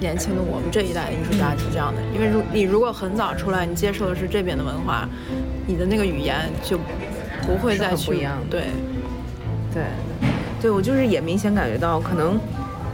[0.00, 2.00] 年轻的我们这一代的艺术家是这样的。
[2.14, 5.08] 因为如你如果很早出来，你接受的是这边的文化，
[5.66, 6.78] 你的那个语言就
[7.46, 8.38] 不会再去不一样。
[8.50, 8.64] 对，
[9.72, 9.82] 对，
[10.60, 12.38] 对我就是也明显感觉到可能。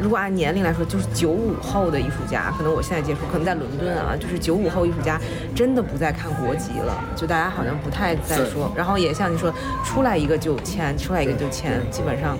[0.02, 5.20] 如果按年龄来说，就是九五后的艺术家，可能我现在接触，可能在伦敦啊，就是九五后艺术家
[5.54, 8.70] 真的不再看国籍了，就大家好像不太再说。
[8.76, 9.54] 然后也像你说，
[9.84, 12.36] 出来一个就签，出来一个就签，基本上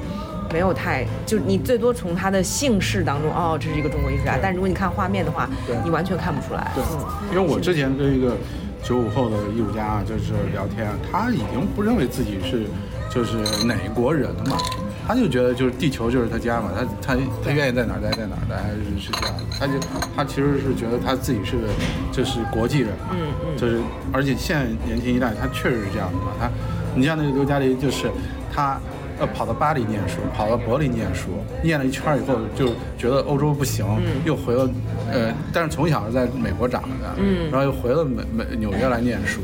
[0.52, 4.36] 没有太，就你最多从他的姓氏当中，哦，这是一个中国艺术家。
[4.42, 5.48] 但如果你看画面的话，
[5.84, 6.72] 你完全看不出来。
[6.74, 6.82] 对，
[7.30, 8.36] 因为我之前跟一个
[8.84, 12.66] 九五后的艺术家就是聊天，他已经不认为自己是
[13.08, 14.58] 就是哪国人了嘛。
[15.06, 19.34] 他就觉得就是地球就是他家嘛，他他他愿意在哪儿待在哪儿待，是是这样。
[19.58, 19.72] 他就
[20.16, 21.68] 他其实是觉得他自己是个
[22.10, 23.80] 就是国际人，嗯嗯，就是
[24.12, 26.32] 而且现在年轻一代他确实是这样的嘛。
[26.40, 26.50] 他
[26.94, 28.10] 你像那个刘嘉玲，就是
[28.50, 28.80] 他
[29.18, 31.30] 呃跑到巴黎念书，跑到柏林念书，
[31.62, 33.84] 念了一圈以后就觉得欧洲不行，
[34.24, 34.68] 又回了
[35.12, 39.40] 呃，但是从小是在美国长的，嗯，然后又回了美美纽约来念书。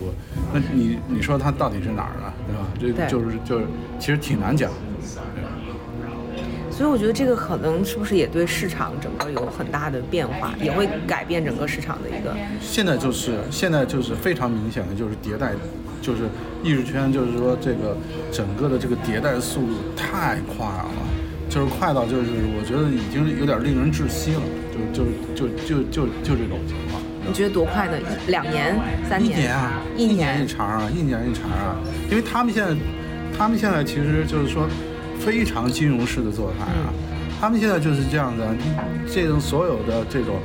[0.53, 2.33] 那你你说他到底是哪儿的，
[2.79, 3.05] 对吧？
[3.07, 3.67] 这就是就是
[3.99, 4.71] 其实挺难讲。
[6.71, 12.35] 所以我觉得这个可能是不是也对市场整个有很大的变化，也会改变整个市场的一个。
[12.59, 15.53] 现在就是现在就是非常明显的就是迭代，
[16.01, 16.23] 就是
[16.63, 17.97] 艺术圈就是说这个
[18.33, 20.91] 整个的这个迭代速度太快了，
[21.49, 27.01] 就是快到就是我觉得已经有点令人窒息了，就就就就就就这种情况。
[27.27, 27.97] 你觉得多快呢？
[28.27, 28.77] 一两年、
[29.09, 29.39] 三年？
[29.39, 31.77] 一年啊，一年一茬啊，一年一茬啊，
[32.11, 32.75] 因为他们现在，
[33.37, 34.69] 他们现在其实就是说。
[35.21, 36.89] 非常金融式的做法啊，
[37.39, 38.57] 他们现在就是这样的，
[39.07, 40.41] 这种所有的这种，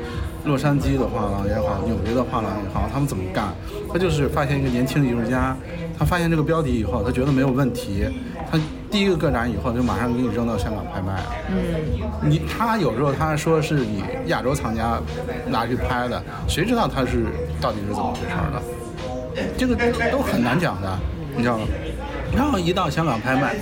[0.46, 3.54] 洛杉矶的画廊也好，纽约的画廊也好，他们怎么干？
[3.92, 5.56] 他就是发现一个年轻的艺术家，
[5.98, 8.08] 他发现这个标题以后，他觉得没有问题，
[8.52, 8.60] 他
[8.92, 11.26] 第一个个展以后就马上给你扔到香港拍卖了。
[11.50, 15.00] 嗯，你他有时候他说是你亚洲藏家
[15.48, 17.26] 拿去拍的，谁知道他是
[17.60, 18.62] 到底是怎么回事呢？
[19.58, 19.76] 这个
[20.12, 21.00] 都很难讲的，
[21.36, 21.66] 你知道吗？
[22.36, 23.56] 然后一到香港拍卖，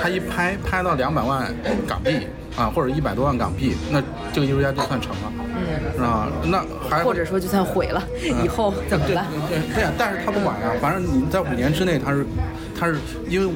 [0.00, 1.52] 他一拍拍到两百万
[1.86, 5.32] 港币啊，或者一百多万港币，那这个艺术家就算成了，
[5.98, 8.02] 嗯，啊，那还或者说就算毁了，
[8.42, 9.26] 以后怎么办？
[9.48, 12.26] 对对呀，但是他不管呀，反正你在五年之内，他是
[12.78, 12.96] 他是
[13.28, 13.52] 因为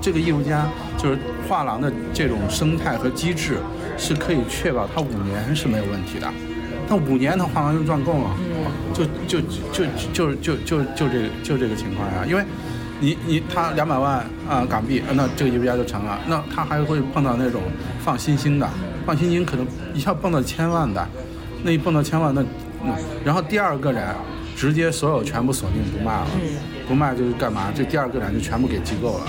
[0.00, 0.66] 这个艺术家
[0.96, 3.58] 就是画廊的这种生态和机制
[3.98, 6.26] 是可以确保他五年是没有问题的，
[6.88, 8.30] 那五年他画廊就赚够了，
[8.94, 9.40] 就就
[9.72, 12.44] 就就就就就这个就这个情况呀，因为。
[12.98, 16.18] 你你他两百万啊港币，那这个艺术家就成了。
[16.26, 17.60] 那他还会碰到那种
[18.00, 18.68] 放新星的，
[19.04, 21.06] 放新星可能一下蹦到千万的，
[21.62, 22.42] 那一蹦到千万，那
[22.84, 24.02] 嗯，然后第二个人
[24.56, 26.26] 直接所有全部锁定不卖了，
[26.88, 27.70] 不卖就是干嘛？
[27.74, 29.24] 这第二个人就全部给机构了，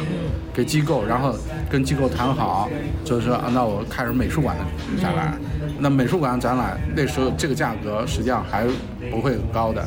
[0.54, 1.36] 给机构，然后
[1.70, 2.70] 跟机构谈好，
[3.04, 5.38] 就是说啊，那我开始美术馆的展览，
[5.80, 8.66] 那美术馆展览那时候这个价格实际上还
[9.12, 9.86] 不会很高的。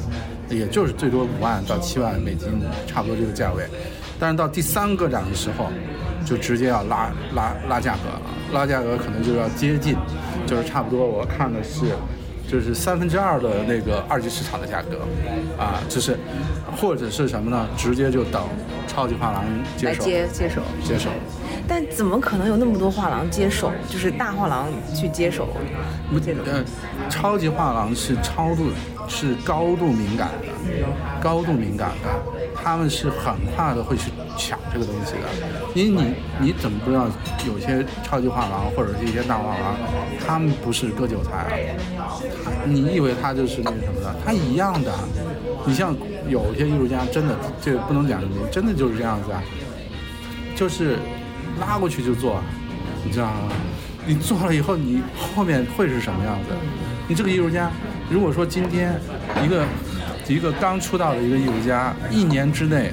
[0.50, 3.64] 也就是最多五万到七万美金，差不多这个价位。
[4.18, 5.70] 但是到第三个涨的时候，
[6.26, 8.20] 就直接要拉拉拉价格了，
[8.52, 9.96] 拉价格可能就要接近，
[10.46, 11.86] 就是差不多我看的是，
[12.46, 14.98] 就是三分之二的那个二级市场的价格，
[15.56, 16.18] 啊，就是，
[16.76, 17.66] 或者是什么呢？
[17.76, 18.42] 直接就等
[18.86, 19.44] 超级画廊
[19.76, 21.08] 接手接接手接手。
[21.70, 23.70] 但怎么可能有那么多画廊接手？
[23.88, 25.46] 就是大画廊去接手？
[26.12, 26.40] 不接手。
[26.44, 26.64] 呃，
[27.08, 28.70] 超级画廊是超度。
[29.12, 30.46] 是高度敏感的，
[31.20, 32.08] 高度敏感的，
[32.54, 35.26] 他们是很快的会去抢这个东西的，
[35.74, 36.04] 因为
[36.38, 37.08] 你你怎么不知道
[37.44, 39.76] 有些超级画廊或者是一些大画廊，
[40.24, 42.06] 他们不是割韭菜啊，
[42.64, 44.94] 你以为他就是那什么的，他一样的，
[45.66, 45.92] 你像
[46.28, 49.42] 有些艺术家真的这不能讲，真的就是这样子啊，
[50.54, 51.00] 就是
[51.60, 52.42] 拉过去就做，
[53.04, 53.52] 你知道吗？
[54.06, 56.54] 你做了以后，你后面会是什么样子？
[57.06, 57.70] 你这个艺术家。
[58.10, 58.98] 如果说今天
[59.44, 59.64] 一个
[60.26, 62.90] 一个刚出道的一个艺术家，一年之内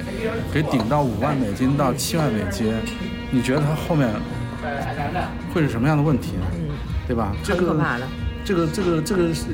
[0.52, 2.72] 给顶到五万美金到七万美金，
[3.32, 4.08] 你觉得他后面
[5.52, 6.46] 会是什么样的问题呢？
[7.08, 7.34] 对吧？
[7.42, 7.74] 这个
[8.44, 9.46] 这个这个这个是，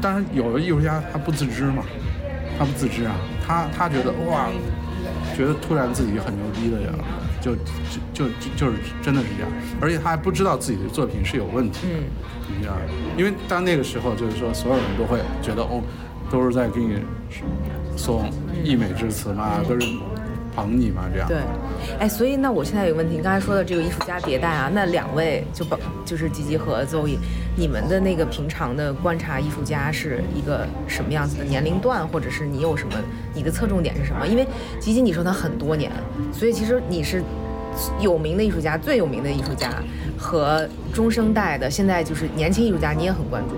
[0.00, 1.82] 当然有的艺术家他不自知嘛，
[2.56, 4.48] 他不自知啊，他他觉得哇，
[5.36, 6.88] 觉得突然自己很牛逼的呀。
[7.40, 7.60] 就就
[8.12, 9.50] 就就是真的是这样，
[9.80, 11.94] 而且他还不知道自己的作品是有问题的，
[12.48, 12.74] 你知道
[13.16, 15.82] 因为当那个时候，就是说所有人都会觉得哦，
[16.30, 16.98] 都是在给你
[17.96, 18.30] 送
[18.62, 19.86] 溢美之词嘛，都是
[20.54, 21.28] 捧你嘛，这样。
[21.28, 21.38] 对，
[21.98, 27.18] 哎，所以那我现在有个问题，你刚才说的这个艺术家迭代啊，那两位就包就是吉吉和邹毅，
[27.56, 32.94] 你们的那个平常的观察艺术家是一个什么样子的年龄段，或者是你有什么
[33.34, 34.26] 你的侧重点是什么？
[34.26, 34.46] 因为
[34.78, 35.90] 吉吉你说他很多年，
[36.32, 37.22] 所以其实你是。
[38.00, 39.70] 有名的艺术家，最有名的艺术家
[40.18, 43.54] 和中生代的，现在就是年轻艺术家，你也很关注。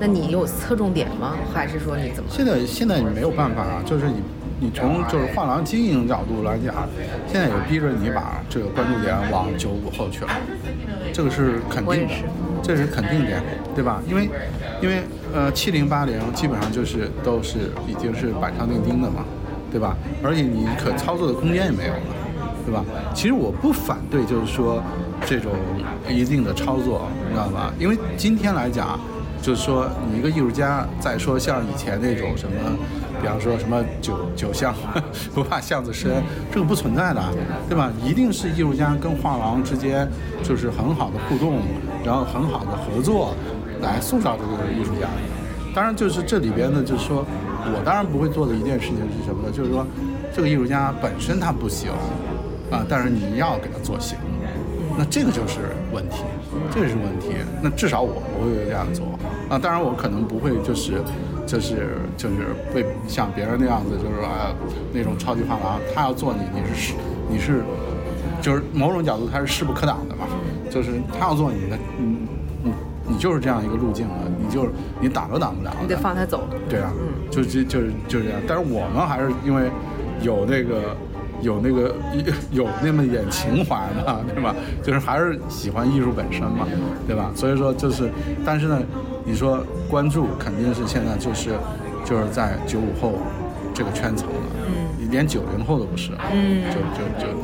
[0.00, 1.36] 那你有侧重点吗？
[1.54, 2.28] 还是说你怎么？
[2.28, 4.16] 现在现在你没有办法啊，就是你
[4.62, 6.72] 你从就是画廊经营角度来讲，
[7.26, 10.30] 现在也逼着你把这个关注点往九五后去了，
[11.12, 12.14] 这个是肯定的，
[12.62, 13.42] 这是肯定的，
[13.74, 14.00] 对吧？
[14.08, 14.30] 因为
[14.80, 15.02] 因为
[15.34, 19.24] 呃七零八零基本上就是都是已经是板上钉钉的嘛，
[19.72, 19.96] 对吧？
[20.22, 22.00] 而且你可操作的空间也没有了。
[22.64, 22.84] 对吧？
[23.12, 24.80] 其实我不反对，就是说
[25.26, 25.50] 这种
[26.08, 27.74] 一定的操作，你知道吧？
[27.76, 29.00] 因为今天来讲，
[29.42, 32.54] 就是说你一个艺术家，再说像以前那种什么，
[33.22, 34.74] 比方说什么酒酒巷
[35.32, 37.22] 不怕巷子深，这个不存在的，
[37.68, 37.90] 对吧？
[38.04, 40.06] 一定是艺术家跟画廊之间
[40.42, 41.60] 就是很好的互动，
[42.04, 43.34] 然后很好的合作，
[43.80, 45.06] 来塑造这个艺术家。
[45.74, 47.24] 当然，就是这里边呢，就是说
[47.64, 49.52] 我当然不会做的一件事情是什么呢？
[49.56, 49.86] 就是说
[50.34, 51.90] 这个艺术家本身他不行。
[52.72, 54.16] 啊，但是你要给他做行，
[54.96, 55.58] 那这个就是
[55.92, 56.22] 问题，
[56.70, 57.36] 这个是问题。
[57.60, 59.04] 那至少我不会这样做
[59.50, 59.58] 啊。
[59.58, 61.02] 当然我可能不会，就是
[61.52, 62.36] 就是就是
[62.72, 64.54] 被像别人那样子，就是啊
[64.90, 66.94] 那种超级画廊，他要做你，你是
[67.28, 67.62] 你是
[68.40, 70.24] 就是某种角度他是势不可挡的嘛。
[70.70, 72.16] 就是他要做你的，你
[72.64, 72.72] 你
[73.06, 75.70] 你就是这样一个路径了，你就是你挡都挡不了。
[75.82, 76.48] 你得放他走。
[76.70, 76.90] 对啊，
[77.30, 78.40] 就就就是就是这样。
[78.48, 79.70] 但是我们还是因为
[80.22, 80.96] 有那个。
[81.42, 81.92] 有那个
[82.52, 83.74] 有那么一点情怀
[84.06, 84.54] 嘛，对吧？
[84.80, 86.64] 就是还是喜欢艺术本身嘛，
[87.04, 87.32] 对吧？
[87.34, 88.08] 所以说就是，
[88.44, 88.78] 但是呢，
[89.24, 89.58] 你说
[89.92, 91.50] 关注肯定是现在就是
[92.02, 93.18] 就是在九五后
[93.74, 94.34] 这个圈层了。
[94.64, 97.38] 嗯，连九零后都不是，嗯，就就就。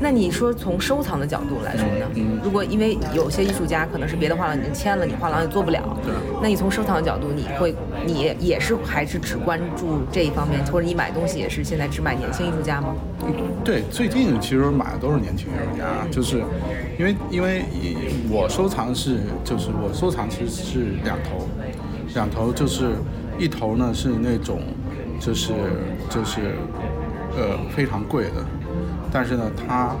[0.00, 2.06] 那你说从收藏的角度来说呢？
[2.14, 6.12] 嗯，如果因为有些艺术家可能是别的画廊已经签了，你画廊也做不了，对。
[6.40, 7.74] 那你从收藏的角度，你会
[8.06, 12.94] 你也是还是只关注这一方面，或者你买东西也是现在只买年轻艺术家吗？
[13.64, 16.44] 对，最近其实买的都是年轻艺术家，就是
[16.96, 17.64] 因为因为
[18.30, 21.48] 我收藏是就是我收藏其实是两头，
[22.14, 22.92] 两头就是
[23.38, 24.60] 一头呢是那种
[25.20, 25.52] 就是
[26.08, 26.56] 就是
[27.36, 28.44] 呃非常贵的。
[29.10, 29.96] 但是呢，它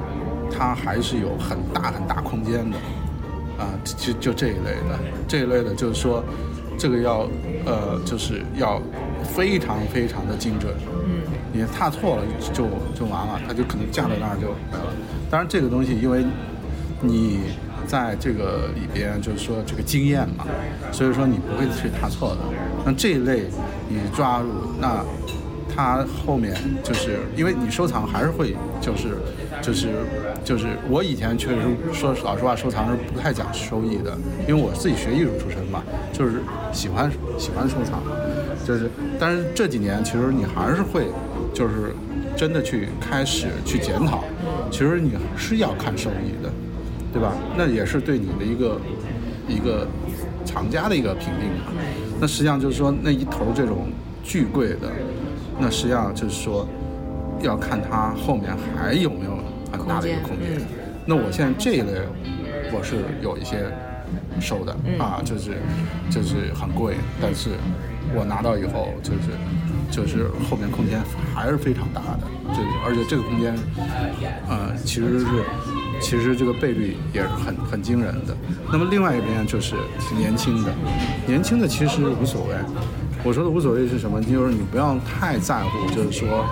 [0.50, 2.76] 它还是有很大很大空间的，
[3.58, 6.22] 啊，就就这一类的，这一类的，就是说，
[6.76, 7.26] 这个要
[7.64, 8.82] 呃，就是要
[9.24, 10.74] 非常非常的精准，
[11.06, 11.22] 嗯，
[11.54, 14.92] 你踏错了就就完了，它就可能架在那儿就没了。
[15.30, 16.22] 当然，这个东西因为
[17.00, 17.40] 你
[17.88, 20.44] 在这个里边，就是说这个经验嘛，
[20.92, 22.38] 所以说你不会去踏错的。
[22.84, 23.46] 那这一类
[23.88, 24.46] 你抓住
[24.80, 25.04] 那。
[25.80, 29.16] 它后面就是因为你收藏还是会就是
[29.62, 29.88] 就是
[30.42, 31.56] 就是我以前确实
[31.92, 36.40] 说老实话收藏是不太讲收益的，因为我自己学艺术出身嘛，就是
[36.72, 38.02] 喜欢喜欢收藏，
[38.66, 41.06] 就是但是这几年其实你还是会
[41.54, 41.94] 就是
[42.36, 44.24] 真的去开始去检讨，
[44.72, 46.50] 其实你是要看收益的，
[47.18, 47.34] 对吧？
[47.56, 48.80] 那也是对你的一个
[49.48, 49.84] 一个
[50.44, 51.72] 厂家的一个评定嘛。
[52.20, 53.88] 那实际上就是说那一头这种
[54.22, 54.88] 巨贵的。
[55.58, 56.64] 那实际上就是说，
[57.42, 59.36] 要看它后面还有没有
[59.72, 60.64] 很大的一个空间。
[61.04, 62.02] 那我现在这一类，
[62.70, 63.66] 我是有一些
[64.40, 65.54] 收的啊，就是
[66.08, 67.50] 就是很贵，但是
[68.14, 69.34] 我拿到以后就是
[69.90, 71.02] 就是后面空间
[71.34, 73.52] 还是非常大的，就是而且这个空间，
[74.48, 75.26] 呃，其实是
[76.00, 78.36] 其实这个倍率也是很很惊人的。
[78.72, 79.76] 那么另外一边就是
[80.16, 80.72] 年轻的，
[81.26, 82.54] 年轻的其实无所谓。
[83.24, 84.22] 我说的无所谓是什么？
[84.22, 86.44] 就是你不要太在乎，就是说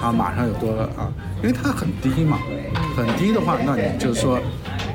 [0.00, 1.12] 它马上有多啊，
[1.42, 2.38] 因为它很低嘛，
[2.96, 4.40] 很低的话，那你就是说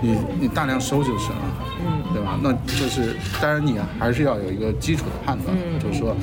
[0.02, 1.38] 你你大量收就是了，
[1.86, 2.39] 嗯，对吧？
[2.41, 6.15] 那就是当然你还是要有一个基础的判断，就是说，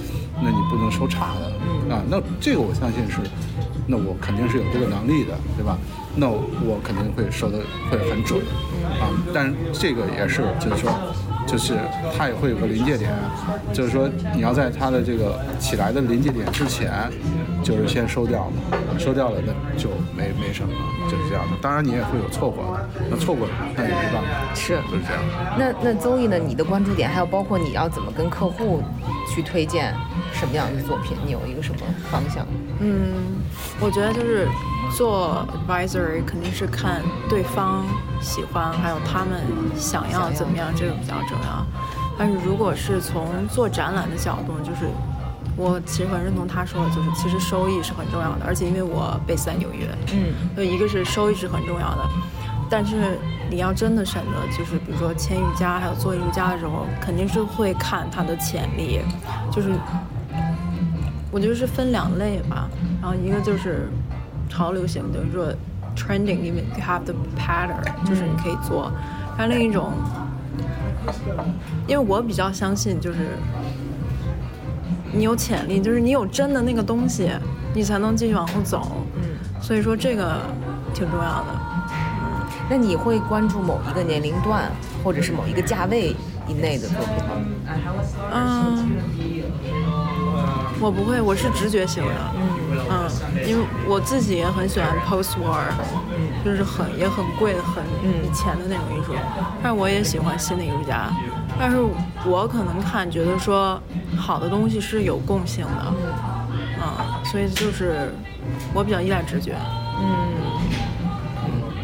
[0.42, 3.18] 那你不能收差的，啊，那这个我相信是，
[3.86, 5.78] 那我肯定是有这个能力的，对吧？
[6.16, 7.58] 那我肯定会收的
[7.90, 8.40] 会很准，
[9.00, 10.90] 啊，但是这个也是就是说。
[11.46, 11.74] 就是
[12.18, 13.08] 它也会有个临界点，
[13.72, 17.08] 就是说你要在它的这个起来的临界点之前，
[17.62, 20.74] 就是先收掉嘛，收掉了那就没没什么，
[21.08, 21.56] 就是这样的。
[21.62, 25.22] 当然你也会有错过的，那错过那也没办法，是就是这样。
[25.56, 26.36] 那那综艺呢？
[26.36, 28.82] 你的关注点还有包括你要怎么跟客户
[29.32, 29.94] 去推荐
[30.38, 31.16] 什么样的作品？
[31.24, 32.46] 你有一个什么方向？
[32.80, 33.40] 嗯，
[33.80, 34.46] 我觉得就是。
[34.96, 37.84] 做 advisory 肯定是看对方
[38.20, 39.42] 喜欢，还有他们
[39.76, 41.66] 想要怎么样，这个比较重要。
[42.16, 44.88] 但是如果是从做展览的角度，就是
[45.56, 48.46] 我其实很认同他说的，就是其实收益是很重要的。
[48.46, 52.08] 而且因为我 base 在纽约，嗯，所以一个是收益是很重要的。
[52.70, 53.18] 但是
[53.50, 59.00] 你要真的选择，就是比如说签艺术家，还有做艺术家的时候，肯定是会看他的潜力。
[59.50, 59.72] 就是
[61.30, 62.68] 我觉得是分两类吧，
[63.00, 63.88] 然后一个就是。
[64.48, 65.52] 潮流型，等于说
[65.96, 68.92] trending，因为 you have the pattern，就是你可以做。
[69.36, 69.92] 还有另一种，
[71.88, 73.18] 因为我比较相信，就是
[75.12, 77.28] 你有潜力，就是你有真的那个东西，
[77.74, 79.04] 你才能继续往后走。
[79.16, 79.22] 嗯，
[79.60, 80.40] 所以说这个
[80.94, 81.46] 挺重要的。
[81.90, 84.70] 嗯，那你会关注某一个年龄段，
[85.02, 86.14] 或者是某一个价位
[86.46, 87.34] 以内的作品吗？
[88.32, 88.88] 嗯，
[90.80, 92.12] 我不会，我是直觉型的。
[92.36, 92.42] 嗯。
[92.88, 93.10] 嗯，
[93.48, 95.64] 因为我自己也很喜欢 post war，
[96.14, 97.82] 嗯，就是很也很贵的很
[98.22, 99.12] 以前的那种艺术，
[99.62, 101.10] 但是我也喜欢新的艺术家，
[101.58, 101.78] 但是
[102.24, 103.80] 我可能看觉得说
[104.16, 105.94] 好的东西是有共性的，
[106.80, 108.12] 嗯，所以就是
[108.72, 109.56] 我比较依赖直觉，
[109.98, 110.85] 嗯。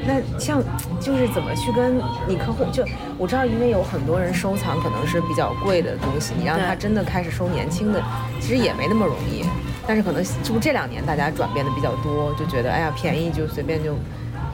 [0.05, 0.63] 那像
[1.01, 2.65] 就是怎么去跟你客户？
[2.73, 2.85] 就
[3.17, 8.03] 我知道，因为有很多人收藏可能是比较贵的东西，你让他真的开始收年轻的，
[8.41, 9.45] 其实也没那么容易。
[9.87, 13.97] 但是可能就这两年大家转变的比较多，就觉得哎呀便宜就随便就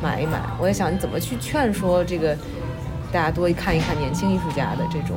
[0.02, 0.40] 买一买。
[0.58, 2.36] 我在想你怎么去劝说这个
[3.12, 5.16] 大家多看一看年轻艺术家的这种。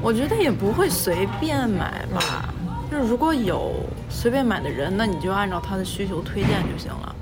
[0.00, 2.48] 我觉得也不会随便买吧，
[2.90, 3.74] 就是如果有
[4.08, 7.16] 随便买的人，那你就按照他的需求推荐就行了。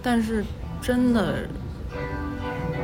[0.00, 0.44] 但是
[0.84, 1.48] 真的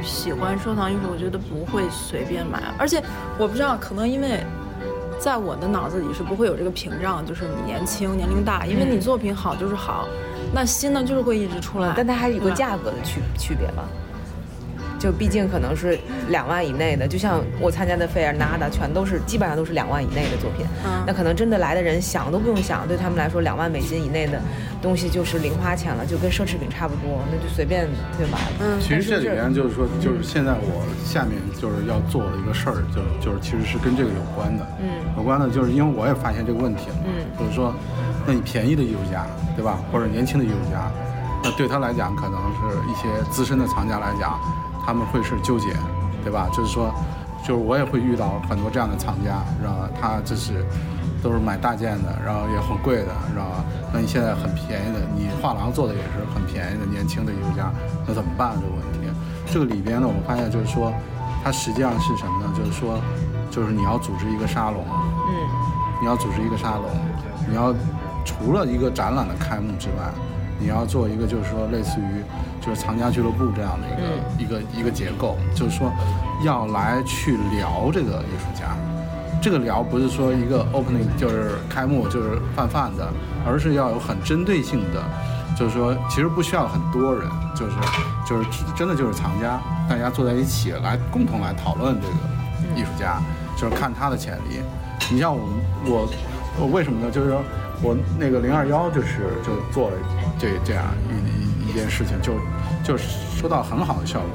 [0.02, 2.62] 喜欢收藏艺术，我觉得不会随便买。
[2.78, 3.02] 而且
[3.38, 4.40] 我不知道，可能因为。
[5.20, 10.08] 在我的脑子里是不会有这个屏障，就是你年轻、年龄大，因为你作品好就是好，
[10.54, 11.92] 那新的就是会一直出来。
[11.94, 13.84] 但它还有个价格的区区别吧？
[15.00, 15.98] 就毕竟可能是
[16.28, 20.66] 两万以内的，就像我参加的费尔纳达，全都是基本上都是两万以内的作品。
[20.84, 24.38] 嗯那可能真的来的人想都不用想，对他们来说，两万美金以内的
[24.82, 27.88] 东西就是零花钱了，就跟奢侈品差不多，那就随便
[28.18, 28.38] 对吧？
[28.60, 34.66] 嗯其实这里边就是说，就是现在我下面就是要做的一个事儿，就就是其实是跟这个有关的。
[34.82, 37.74] 嗯有关的就是因为我也发现这个问题了，嗯就是说，
[38.26, 39.26] 那你便宜的艺术家，
[39.56, 39.80] 对吧？
[39.90, 40.92] 或者年轻的艺术家，
[41.42, 44.38] 那对他来讲，可能是一些资深的藏家来讲，
[44.86, 45.68] 他们会是纠结，
[46.22, 46.48] 对吧？
[46.52, 46.92] 就是说，
[47.42, 50.64] 就是我也会遇到很多这样的藏家，然后他就是
[51.22, 53.50] 都是买大件的，然后也很贵的，然后
[53.92, 57.72] 那你现在很便宜的，你画廊做的也是很便宜的年轻的艺术家，
[58.06, 58.98] 那怎么办这个问题？
[59.52, 60.92] 这个里边呢，我发现就是说，
[61.42, 62.52] 它实际上是什么呢？
[62.56, 63.00] 就是说，
[63.50, 65.34] 就是你要组织一个沙龙，嗯
[66.00, 66.84] 你要组织一个沙龙，
[67.48, 67.74] 你要
[68.24, 70.08] 除了一个展览的开幕之外，
[70.58, 72.22] 你要做一个就是说类似于
[72.60, 73.86] 就是藏家俱乐部这样的
[74.38, 75.90] 一个、一个一个结构，就是说
[76.44, 78.76] 要来去聊这个艺术家。
[79.42, 83.10] 这个聊不是说一个 opening 就是开幕就是泛泛的，
[83.46, 85.02] 而是要有很针对性的，
[85.58, 87.72] 就是说其实不需要很多人，就是
[88.28, 88.46] 就是
[88.76, 89.58] 真的就是藏家，
[89.88, 93.18] 大家坐在一起来共同来讨论这个艺术家，
[93.56, 94.60] 就是看他的潜力。
[95.10, 95.54] 你像我们
[95.86, 96.06] 我
[96.60, 97.10] 我为什么呢？
[97.10, 97.40] 就是说
[97.80, 99.96] 我那个零二幺就是就做了
[100.38, 101.39] 这这样一
[101.70, 102.34] 一一件事情，就
[102.82, 104.28] 就收到很好的效果。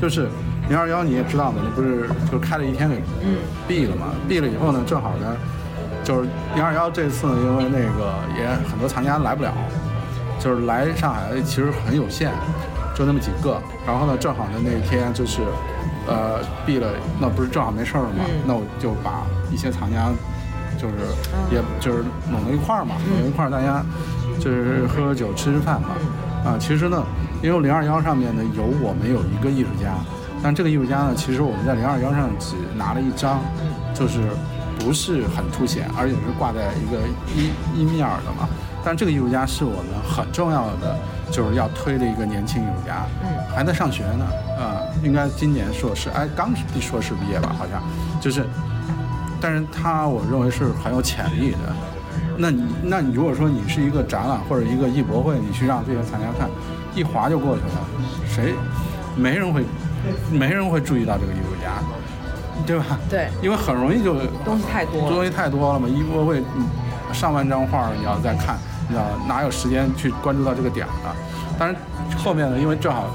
[0.00, 0.28] 就是
[0.68, 3.02] 零二幺你也知道嘛，那不是就开了一天给
[3.66, 4.08] 闭了嘛？
[4.28, 5.36] 闭了以后呢，正好呢，
[6.04, 9.52] 就是零二幺这次呢，因为那个也很多藏家来不了，
[10.38, 12.30] 就是来上海其实很有限，
[12.94, 13.60] 就那么几个。
[13.86, 15.40] 然后呢，正好呢那天就是，
[16.06, 16.88] 呃，闭了，
[17.18, 18.24] 那不是正好没事儿嘛？
[18.46, 20.10] 那我就把一些藏家，
[20.78, 20.94] 就是、
[21.50, 23.82] 也就是拢到一块儿嘛，拢到一块儿大家
[24.38, 25.88] 就是喝喝酒吃吃饭嘛。
[26.48, 27.04] 啊，其实呢，
[27.42, 29.92] 因为零二幺上面呢有我们有一个艺术家，
[30.42, 33.40] 但这个艺术家呢，其实我们在零二幺上只拿了一张，
[33.92, 34.30] 就是
[34.78, 36.96] 不是很凸显，而且是挂在一个
[37.36, 38.48] 一一面儿的嘛。
[38.82, 40.96] 但这个艺术家是我们很重要的，
[41.30, 44.24] 就是要推的一个年轻艺术家，嗯，还在上学呢，
[44.58, 47.82] 啊、应该今年硕士，哎，刚毕硕士毕业吧，好像，
[48.22, 48.46] 就是，
[49.38, 51.58] 但是他我认为是很有潜力的。
[52.40, 56.48] 那你那你如果说你是一个展览或者一个艺博会，你去让这些藏家看，
[56.94, 57.80] 一划就过去了，
[58.26, 58.54] 谁
[59.16, 59.64] 没人会
[60.30, 61.72] 没人会注意到这个艺术家，
[62.64, 62.98] 对吧？
[63.10, 64.14] 对因为很容易就
[64.44, 66.64] 东西太多了东西太多了嘛，艺博会嗯
[67.12, 71.10] 上万张画儿你要再看，你知道哪有时间去关注到这个点儿呢？
[71.58, 71.76] 但是
[72.16, 73.10] 后面呢，因为正好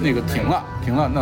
[0.00, 1.20] 那个停了停了，那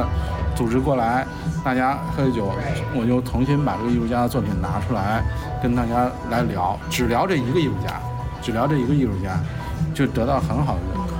[0.54, 1.26] 组织过来，
[1.64, 2.50] 大家喝酒，
[2.94, 5.22] 我就重新把这个艺术家的作品拿出来，
[5.62, 8.00] 跟大家来聊，只聊这一个艺术家，
[8.42, 9.38] 只聊这一个艺术家，
[9.94, 11.12] 就得到很好的认可，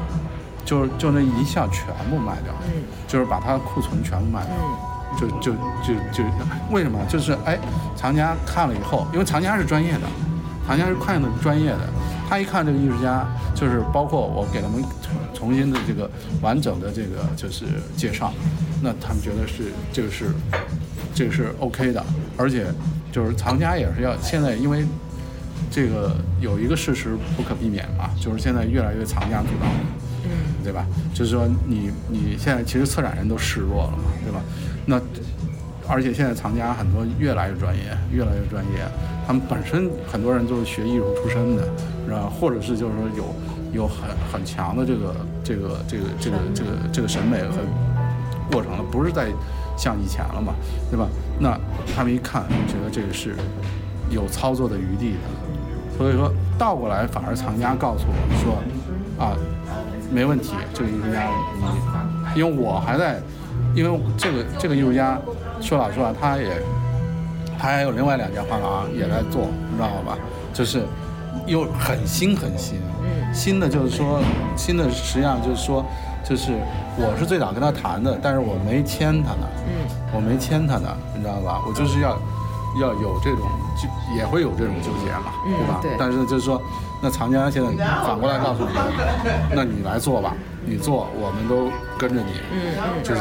[0.65, 4.55] 就就那一下全部卖掉，嗯就是把他的库存全部卖掉。
[4.59, 6.25] 嗯就就就就
[6.73, 6.99] 为什么？
[7.09, 7.57] 就是哎，
[7.95, 10.01] 藏家看了以后，因为藏家是专业的，
[10.67, 11.79] 藏家是看的专业的，
[12.29, 14.83] 他一看这个艺术家，就是包括我给他们
[15.33, 16.11] 重新的这个
[16.41, 17.65] 完整的这个就是
[17.97, 18.33] 介绍，
[18.83, 20.31] 那他们觉得是这个是
[21.15, 22.05] 这个是 OK 的，
[22.37, 22.67] 而且
[23.13, 24.85] 就是藏家也是要现在因为
[25.71, 29.67] 这个有一个事实不可避免嘛，就是现在越来越藏家主导。
[30.63, 30.87] 对吧？
[31.13, 34.41] 就是说你你现在其实策展人都示弱了嘛，对吧？
[34.87, 34.99] 那
[35.89, 38.87] 而且现在藏家很多越来越专业，越来越专业，
[39.27, 41.63] 他们本身很多人都是学艺术出身的，
[42.07, 42.31] 是吧？
[42.41, 47.59] 或者是就是说有有很很强的这个这个这个这个这个这个审美和
[48.51, 49.29] 过程了，不是在
[49.77, 50.55] 像以前了嘛，
[50.91, 51.07] 对吧？
[51.39, 51.59] 那
[51.95, 53.35] 他们一看，觉得这个是
[54.09, 59.37] 有操作的余地的，所以说倒过来，反而藏家告诉我说，啊，
[60.13, 61.29] 没问题，这个艺术家
[61.59, 63.21] 你，因为我还在，
[63.75, 65.19] 因为这个这个艺术家，
[65.61, 66.61] 说老实话，他也
[67.59, 70.19] 他还有另外两家画廊也在做，你知道吧？
[70.53, 70.85] 就是
[71.47, 74.21] 又很新很新，嗯新的就是说
[74.57, 75.85] 新的实际上就是说，
[76.23, 76.53] 就是
[76.97, 81.61] 我是最早跟他谈的，但是我没签他呢，嗯我没签他呢，你知道吧？
[81.67, 82.17] 我就是要
[82.81, 83.43] 要有这种
[83.77, 85.79] 就也会有这种纠结嘛，嗯对吧？
[85.83, 85.91] 对。
[85.99, 86.61] 但是就是说，
[87.03, 88.71] 那藏家现在反过来告诉你，
[89.55, 93.03] 那你来做吧，你做，我们都跟着你，嗯嗯。
[93.03, 93.21] 就是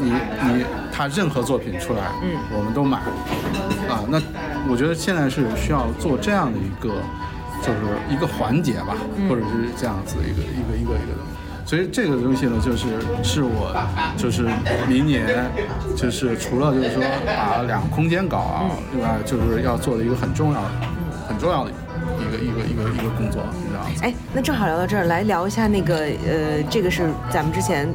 [0.00, 0.12] 你
[0.46, 2.36] 你他任何作品出来，嗯。
[2.56, 2.98] 我们都买，
[3.88, 4.20] 啊，那
[4.68, 6.94] 我觉得现在是需要做这样的一个，
[7.60, 7.78] 就是
[8.08, 9.28] 一个环节吧，嗯。
[9.28, 11.31] 或者是这样子一个一个一个一个东西。
[11.64, 12.88] 所以这个东西呢，就是
[13.22, 13.74] 是我
[14.16, 14.46] 就是
[14.88, 15.26] 明年
[15.96, 19.16] 就是除了就是说把两个空间搞啊，对吧？
[19.24, 20.68] 就是要做的一个很重要的、
[21.28, 23.90] 很重要的一个一个一个一个工作，你知道吗？
[24.02, 27.88] 哎，那正好聊到这儿，来聊一下那个呃，这个是咱们之前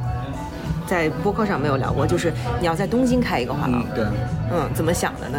[0.88, 3.84] 在播客上没有聊过，就是你要在东京开一个画廊。
[3.94, 4.06] 对。
[4.50, 5.38] 嗯，怎么想的呢？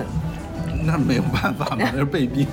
[0.84, 2.46] 那没有办法嘛，那是被逼。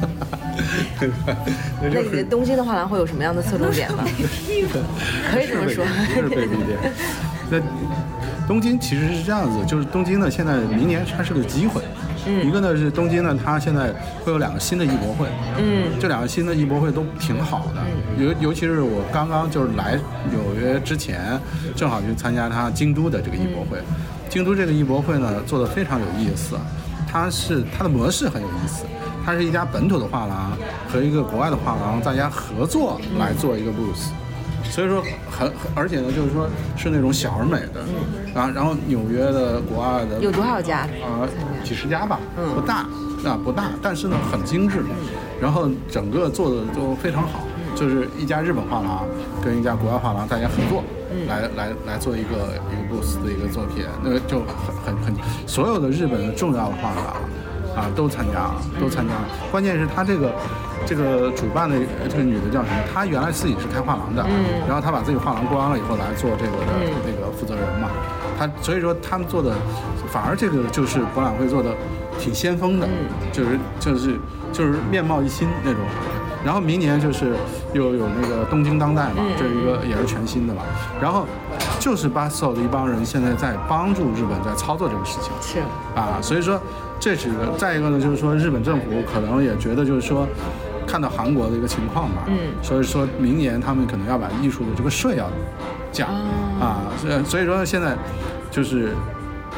[1.81, 4.03] 那你东京的画廊会有什么样的侧重点吗？
[5.31, 5.85] 可以这么说。
[6.13, 6.91] 是被逼的。
[7.49, 7.59] 那
[8.47, 11.81] 东京其实是这样子，就是东京呢，现在明年它是个机会。
[12.27, 15.27] 嗯一个呢是东京呢，它现在会有两个新的艺博会，
[15.59, 17.83] 嗯，这两个新的艺博会都挺好的，
[18.17, 19.95] 尤尤其是我刚刚就是来
[20.31, 21.39] 纽约之前，
[21.75, 23.77] 正好去参加它京都的这个艺博会，
[24.27, 26.57] 京都这个艺博会呢做的非常有意思，
[27.15, 28.83] 它是它的模式很有意思，
[29.25, 30.51] 它是一家本土的画廊
[30.91, 34.09] 和一个国外的画廊大家合作来做一个 booth。
[34.69, 35.01] 所以说
[35.31, 36.45] 很，而且呢，就是说
[36.75, 40.79] 是那种小而美的，啊，然后纽约的、国外的有多少家？
[40.79, 41.23] 啊，
[41.63, 42.19] 几十家吧，
[42.53, 42.79] 不大，
[43.23, 44.83] 啊不大，但是呢很精致，
[45.39, 47.45] 然后整个做的都非常好，
[47.75, 49.05] 就是一家日本画廊
[49.41, 50.83] 跟一家国外画廊大家合作，
[51.27, 55.15] 来来来做一个一个 booth 的一个作品，那个就很很很，
[55.47, 57.05] 所有的日本的重要的画廊
[57.75, 60.31] 啊都参加了，都参加了，关键是他这个。
[60.87, 61.75] 这个主办的
[62.07, 62.75] 这个女的叫什么？
[62.93, 67.89] 她原来自己是开画廊的，嗯，然后她把自己画廊关了以后来做这个的那个负责人嘛。
[68.37, 69.55] 她所以说他们做的，
[70.11, 71.71] 反而这个就是博览会做的
[72.19, 72.87] 挺先锋的，
[73.31, 74.19] 就是就是
[74.53, 75.81] 就是面貌一新那种。
[76.45, 77.33] 然后明年就是
[77.73, 80.61] 又有那个东京当代嘛，这一个也是全新的嘛。
[81.01, 81.25] 然后
[81.79, 85.59] 就是巴塞的一帮人现在在帮助日本在操作这个事情，是
[85.99, 86.61] 啊，所以说
[86.99, 87.51] 这是一个。
[87.57, 90.27] 再一个呢，就是说日本政府可能也觉得就是说。
[90.87, 95.27] 看到韩国的一个情况嘛，嗯，所以说明年他们可能要把艺术的这个税要
[95.91, 96.07] 降
[96.61, 97.97] 啊，所以所以说现在
[98.51, 98.93] 就是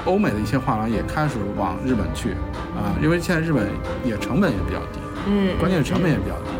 [0.05, 2.29] 欧美的一些画廊也开始往日本去
[2.77, 3.67] 啊，因为现在日本
[4.05, 6.56] 也成本也比较低，嗯，关键是成本也比较低啊。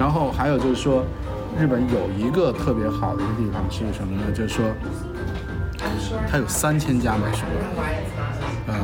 [0.00, 1.04] 然后还有就是说，
[1.58, 4.32] 日本有一个特别好的一个地方是什么呢？
[4.32, 4.64] 就是说，
[6.26, 7.42] 它有三千家美术
[7.76, 7.86] 馆，
[8.68, 8.74] 嗯，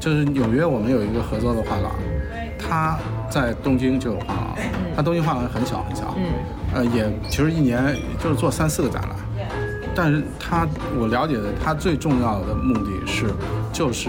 [0.00, 1.92] 就是纽约我们有一个合作的画廊。
[2.58, 2.98] 它
[3.28, 4.56] 在东京就有画廊，
[4.96, 6.16] 它东京画廊很小很小，
[6.74, 9.10] 呃，也其实一年就是做三四个展览，
[9.94, 10.66] 但是他
[10.98, 13.26] 我了解的，他最重要的目的是
[13.70, 14.08] 就是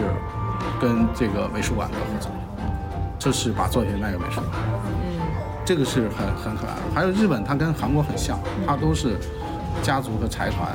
[0.79, 2.31] 跟这个美术馆的合作，
[3.19, 4.49] 就是把作品卖给美术馆，
[5.65, 6.81] 这个是很很可爱的。
[6.93, 9.17] 还有日本，它跟韩国很像，它都是
[9.81, 10.71] 家族和财团，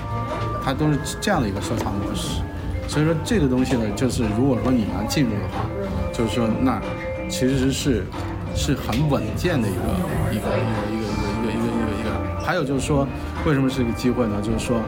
[0.64, 2.42] 它都是这样的一个收藏模式，
[2.88, 5.64] 所以说这个东西呢，就是如果说你能进入的话，
[6.12, 6.82] 就是说那。
[7.30, 8.04] 其实是
[8.56, 9.78] 是很稳健的一个
[10.32, 12.44] 一个一个一个一个一个一个一个一个。
[12.44, 13.06] 还有就是说，
[13.46, 14.42] 为什么是一个机会呢？
[14.42, 14.80] 就是说，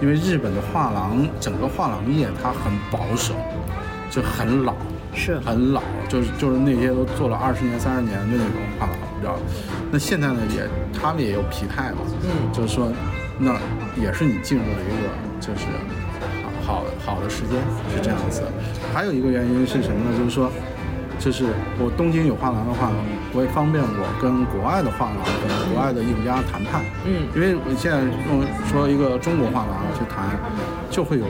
[0.00, 3.34] 因为日本的画廊整个画廊业它很保守，
[4.08, 4.72] 就很老，
[5.12, 8.46] 是很老，就是就是那些都做了二十年、三十年的那种
[8.78, 9.38] 画廊，你知道
[9.92, 10.66] 那现在呢，也
[10.98, 12.90] 他们也有疲态嘛，嗯，就是说，
[13.38, 13.52] 那
[14.00, 15.08] 也是你进入了一个
[15.38, 15.66] 就是
[16.64, 17.60] 好好的时间
[17.94, 18.42] 是这样子。
[18.94, 20.18] 还有一个原因是什么呢？
[20.18, 20.50] 就是说。
[21.20, 21.44] 就是
[21.78, 22.90] 我东京有画廊的话，
[23.34, 26.80] 我也方便我跟国外的画廊跟国外的艺术家谈判。
[27.04, 28.40] 嗯，因为我现在用
[28.72, 30.32] 说一个中国画廊去谈，
[30.88, 31.26] 就会有，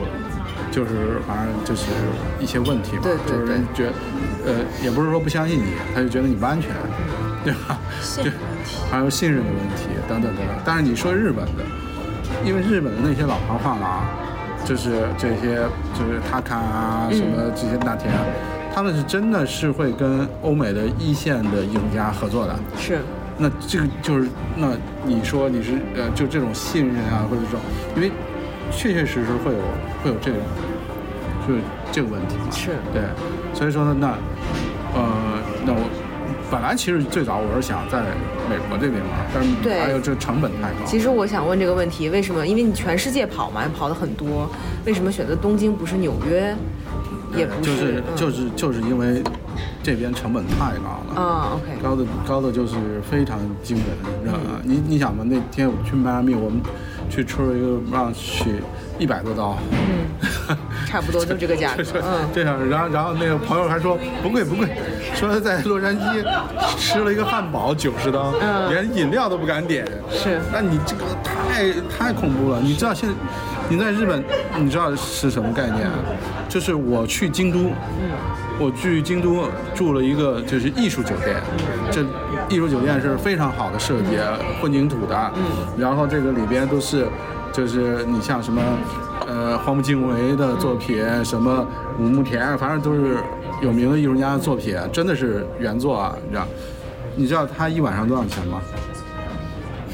[0.71, 1.91] 就是反正就是
[2.39, 3.03] 一些问题嘛。
[3.03, 3.59] 对对对。
[3.75, 3.91] 觉，
[4.47, 6.71] 呃，也不是说不相信你，他就觉得你不安全，
[7.45, 7.79] 对吧？
[8.23, 8.33] 对，
[8.91, 10.57] 还有信任的问题等等等等。
[10.65, 11.65] 但是你说日本的，
[12.45, 14.05] 因为日本的那些老牌画廊，
[14.65, 15.57] 就是这些
[15.99, 18.13] 就是塔卡啊什么这些大田。
[18.73, 23.01] 他们是真的是会跟欧美的一线的艺术家合作的，是。
[23.37, 24.73] 那这个就是，那
[25.05, 27.61] 你说你是呃，就这种信任啊，或者这种，
[27.97, 28.13] 因为
[28.71, 29.59] 确确实实会有
[30.05, 30.41] 会有这种，
[31.49, 31.61] 就是
[31.91, 32.51] 这个问题嘛。
[32.53, 32.71] 是。
[32.93, 33.03] 对。
[33.53, 34.09] 所以说呢，那
[34.95, 35.81] 呃，那我
[36.51, 38.01] 本来其实最早我是想在
[38.49, 40.85] 美国这边嘛，但是还有这成本太高。
[40.85, 42.47] 其实我想问这个问题，为什么？
[42.47, 44.51] 因为你全世界跑嘛，跑的很多，
[44.85, 46.55] 为什么选择东京不是纽约？
[47.37, 49.23] 也不是，就是就是就是因为
[49.85, 52.75] 这边成本太高了啊，OK，高的高的就是
[53.09, 53.87] 非常惊人，
[54.19, 54.61] 你知道吗？
[54.65, 56.61] 你你想嘛，那天我去迈阿密，我们
[57.09, 58.57] 去吃了一个让去
[58.99, 60.29] 一百多刀，嗯，
[60.87, 64.69] 差不多就这个价格，嗯，这样，然后然后那个朋友还说不贵不贵，
[65.15, 66.25] 说在洛杉矶
[66.77, 73.15] 吃了一个汉堡九十刀，嗯，连饮料都不敢点，是，那你这个太太恐怖了，你知道现在。
[73.73, 74.21] 你在日本，
[74.59, 75.93] 你知道是什么概念啊？
[76.49, 77.71] 就是我去京都，
[78.59, 79.45] 我去京都
[79.77, 81.37] 住了一个就是艺术酒店，
[81.89, 82.01] 这
[82.49, 84.19] 艺术酒店是非常好的设计，
[84.61, 85.33] 混凝土的，
[85.79, 87.07] 然后这个里边都是，
[87.53, 88.61] 就是你像什么，
[89.41, 91.67] 呃，荒木经惟的作品，什么
[91.99, 93.17] 五木田，反正都是
[93.63, 96.47] 有名的艺术家的作品，真的是原作啊，你知道？
[97.17, 98.61] 你知道他一晚上多少钱吗？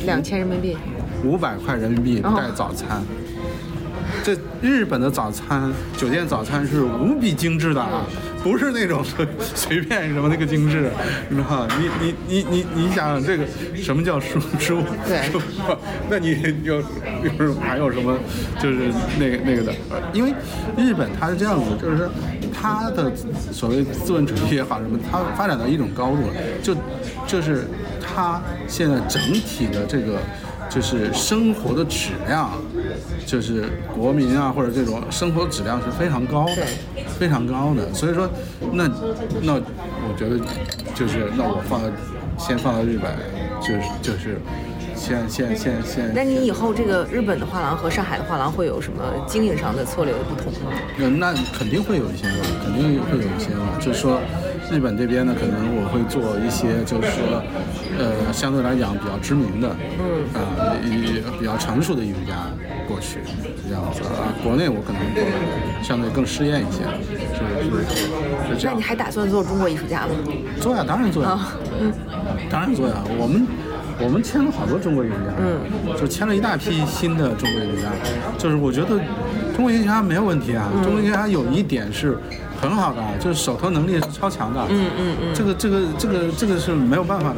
[0.05, 0.77] 两千人民币。
[1.23, 3.01] 五百块人民币带早餐。
[4.25, 8.03] 这日本的早餐酒店早餐是无比精致的啊，
[8.47, 9.27] 不是那种随
[9.57, 10.89] 随便什么那个精致，
[11.29, 11.69] 你知道吗？
[11.81, 13.45] 你你你你你想想这个
[13.75, 14.81] 什么叫输出？
[15.05, 15.29] 对，
[16.09, 18.17] 那你有有还有什么
[18.61, 19.75] 就是那个那个的？
[20.13, 20.33] 因为
[20.77, 22.09] 日本它是这样子，就是
[22.55, 23.13] 它的
[23.51, 26.73] 所谓资本主义也好什么，它发展到一种高度了，就
[27.27, 27.67] 就是
[28.01, 30.21] 它现在整体的这个。
[30.69, 32.51] 就是生活的质量，
[33.25, 36.67] 就是国民啊，或者这种生活质量是非常高的，
[37.19, 37.93] 非常高的。
[37.93, 38.29] 所以说，
[38.73, 38.89] 那
[39.43, 40.39] 那我觉得
[40.95, 41.89] 就是那我放到
[42.39, 43.13] 先放到日本，
[43.61, 44.41] 就是就是
[44.95, 46.13] 先先先先。
[46.15, 50.71] 那你以后这个日本的画廊和上海的画廊会有什么经营上的策略的不同吗？
[51.19, 54.21] 那肯定会有一些吧，肯定会有一些吧，就是说。
[54.71, 57.43] 日本这边呢，可能我会做一些，就是说，
[57.99, 62.35] 呃，相对来讲比较知名的，嗯，啊，一比较成熟的艺术家
[62.89, 63.21] 过去，
[63.69, 64.35] 这样子啊。
[64.43, 65.01] 国内我可能
[65.85, 66.83] 相对更试验一些，
[67.39, 67.85] 就是
[68.51, 68.75] 是这样。
[68.75, 70.15] 那你还打算做中国艺术家吗？
[70.61, 71.39] 做呀，当然做呀，
[71.81, 71.93] 嗯，
[72.51, 72.95] 当然做呀。
[73.17, 73.47] 我们
[74.01, 77.89] 我们签了好多中国艺术家，嗯，就签了一大批新的中国艺术家。
[78.37, 78.99] 就是我觉得
[79.55, 82.19] 中国艺术家没有问题啊，中国艺术家有一点是。
[82.61, 84.61] 很好的，就是手头能力是超强的。
[84.69, 87.37] 嗯嗯嗯，这个这个这个这个是没有办法的。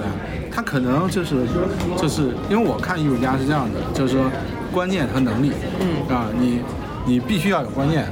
[0.51, 1.47] 他可能就是
[1.97, 4.25] 就是因为我看艺术家是这样的，就是说
[4.73, 5.53] 观念和能力。
[5.81, 6.61] 嗯啊，你
[7.07, 8.05] 你必须要有观念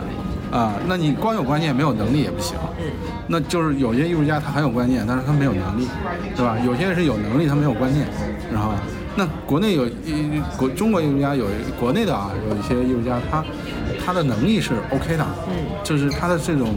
[0.53, 2.57] 啊，那你光有观念没有能力也不行。
[2.79, 2.85] 嗯，
[3.27, 5.89] 那就是有些艺术家他很有观念，但是他没有能力，
[6.37, 6.57] 对吧？
[6.65, 8.07] 有些人是有能力，他没有观念，
[8.53, 8.71] 然后
[9.17, 11.47] 那国内有一国中国艺术家有
[11.81, 13.43] 国内的啊，有一些艺术家他。
[14.07, 15.53] 他的能力是 OK 的，嗯，
[15.83, 16.77] 就是他的这种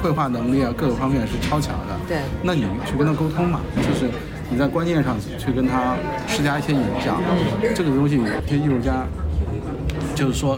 [0.00, 1.96] 绘画能力啊，各个方面是超强的。
[2.06, 4.08] 对，那你去跟他沟通嘛，就是
[4.48, 5.96] 你在观念上去跟他
[6.28, 7.20] 施加一些影响。
[7.28, 9.04] 嗯，这个东西有些艺术家
[10.14, 10.56] 就是说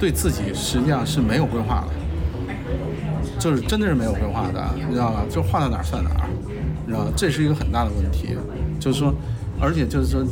[0.00, 2.52] 对自己实际上是没有规划的，
[3.38, 5.22] 就是真的是没有规划的，你知道吧？
[5.30, 6.26] 就画到哪儿算哪儿，
[6.84, 8.36] 你知道这是一个很大的问题。
[8.80, 9.14] 就是说，
[9.60, 10.24] 而且就是说，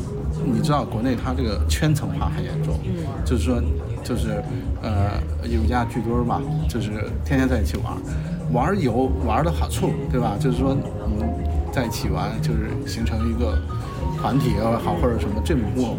[0.44, 3.62] 你知道国内它这个圈层化很严重，嗯，就是说。
[4.08, 4.42] 就是
[4.80, 6.88] 呃，艺术家聚堆儿嘛，就是
[7.26, 7.92] 天天在一起玩，
[8.54, 10.34] 玩有玩的好处，对吧？
[10.40, 11.28] 就是说，我们，
[11.70, 13.58] 在一起玩，就是形成一个
[14.16, 15.94] 团体也好，或者什么这种过。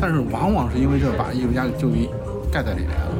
[0.00, 2.08] 但是往往是因为这把艺术家就给
[2.50, 3.12] 盖在里面了。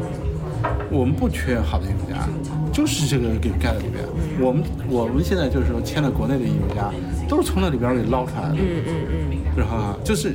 [0.91, 2.27] 我们不缺好的艺术家，
[2.73, 4.03] 就是这个给盖在里面。
[4.41, 6.91] 我们我们现在就是说签了国内的艺术家，
[7.29, 8.55] 都是从那里边给捞出来的。
[8.55, 9.39] 嗯嗯嗯。
[9.55, 10.35] 然后就是。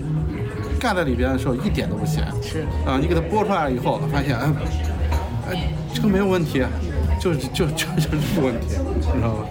[0.80, 4.52] 盖在里边的时候一点都不咸，是啊，你给它剥出来了以后，发现哎，
[5.52, 6.64] 哎，这个没有问题，
[7.20, 7.66] 就就就
[7.96, 9.46] 就是问题，你知道吗？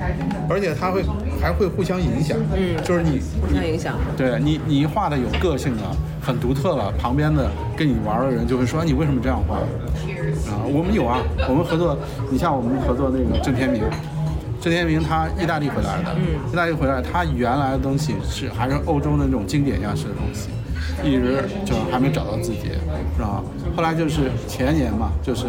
[0.49, 1.03] 而且它会
[1.41, 9.57] 还会互相影响，嗯，就是你互相影响，对你你画的有个性了，很独特了，旁边的跟你玩的人就会说你为什么这样画？
[9.57, 11.18] 啊，我们有啊，
[11.49, 11.97] 我们合作，
[12.31, 13.83] 你像我们合作那个郑天明，
[14.61, 20.51] 郑天明他意大利回来的，嗯，意大利回来，他原来的东西是还是欧洲的那种经典样式的东西。
[21.03, 22.72] 一直就还没找到自己，
[23.16, 23.43] 是吧？
[23.77, 25.47] 后来就是前年嘛，就是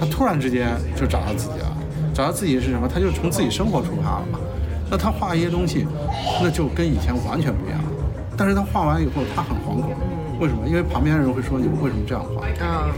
[0.00, 1.76] 他突然之间就找到自己了。
[2.14, 2.88] 找到自己是什么？
[2.88, 4.40] 他就从自己生活出发了嘛。
[4.90, 5.86] 那他画一些东西，
[6.42, 7.78] 那就跟以前完全不一样。
[8.36, 9.92] 但是他画完以后，他很惶恐。
[10.40, 10.66] 为什么？
[10.66, 12.46] 因为旁边人会说你为什么这样画？
[12.64, 12.88] 啊。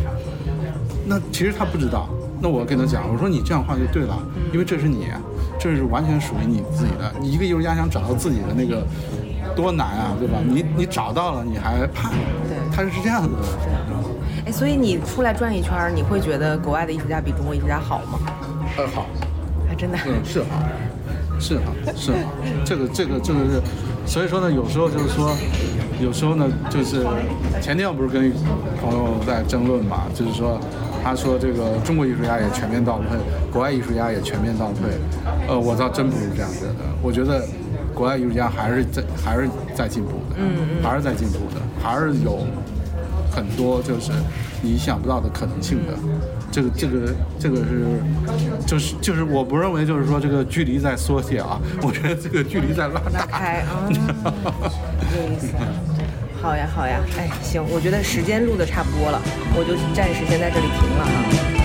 [1.07, 2.09] 那其实他不知道。
[2.41, 4.16] 那我跟他讲，我说你这样画就对了，
[4.53, 5.09] 因为这是你，
[5.59, 7.12] 这是完全属于你自己的。
[7.20, 8.87] 你一个艺术家想找到自己的那个。
[9.61, 10.38] 多难啊，对吧？
[10.42, 12.08] 你你找到了，你还怕？
[12.08, 13.36] 对，他是这样子的。
[14.46, 18.18] 哎，所以你出来转一圈，你会觉得国外的艺术家比中国艺术家好吗？
[18.78, 19.06] 呃，好，
[19.68, 19.98] 还真的。
[20.06, 20.46] 嗯，是好，
[21.38, 22.18] 是好，是好。
[22.64, 23.61] 这个这个这个是，
[24.06, 25.30] 所以说呢，有时候就是说，
[26.00, 27.06] 有时候呢，就是
[27.61, 28.32] 前天我不是跟
[28.80, 30.58] 朋友在争论嘛，就是说，
[31.04, 33.18] 他说这个中国艺术家也全面倒退，
[33.52, 34.88] 国外艺术家也全面倒退。
[35.48, 37.44] 呃，我倒真不是这样觉得，我觉得。
[38.01, 42.46] 国外艺术家还是在还是在进步的，嗯嗯，还是在进步的，还是有
[43.30, 44.11] 很多就是
[44.62, 45.92] 你想不到的可能性的。
[46.51, 47.84] 这个这个这个是
[48.66, 53.26] 就是就是我不认为就是说这个距离在缩写啊， 我觉得这个距离在拉大。
[53.26, 53.84] 开啊，
[55.20, 55.48] 有意思。
[56.40, 59.20] 好呀好呀，哎行，我觉得时间录的差不多了，
[59.55, 61.59] 我就暂时先在这里停了啊。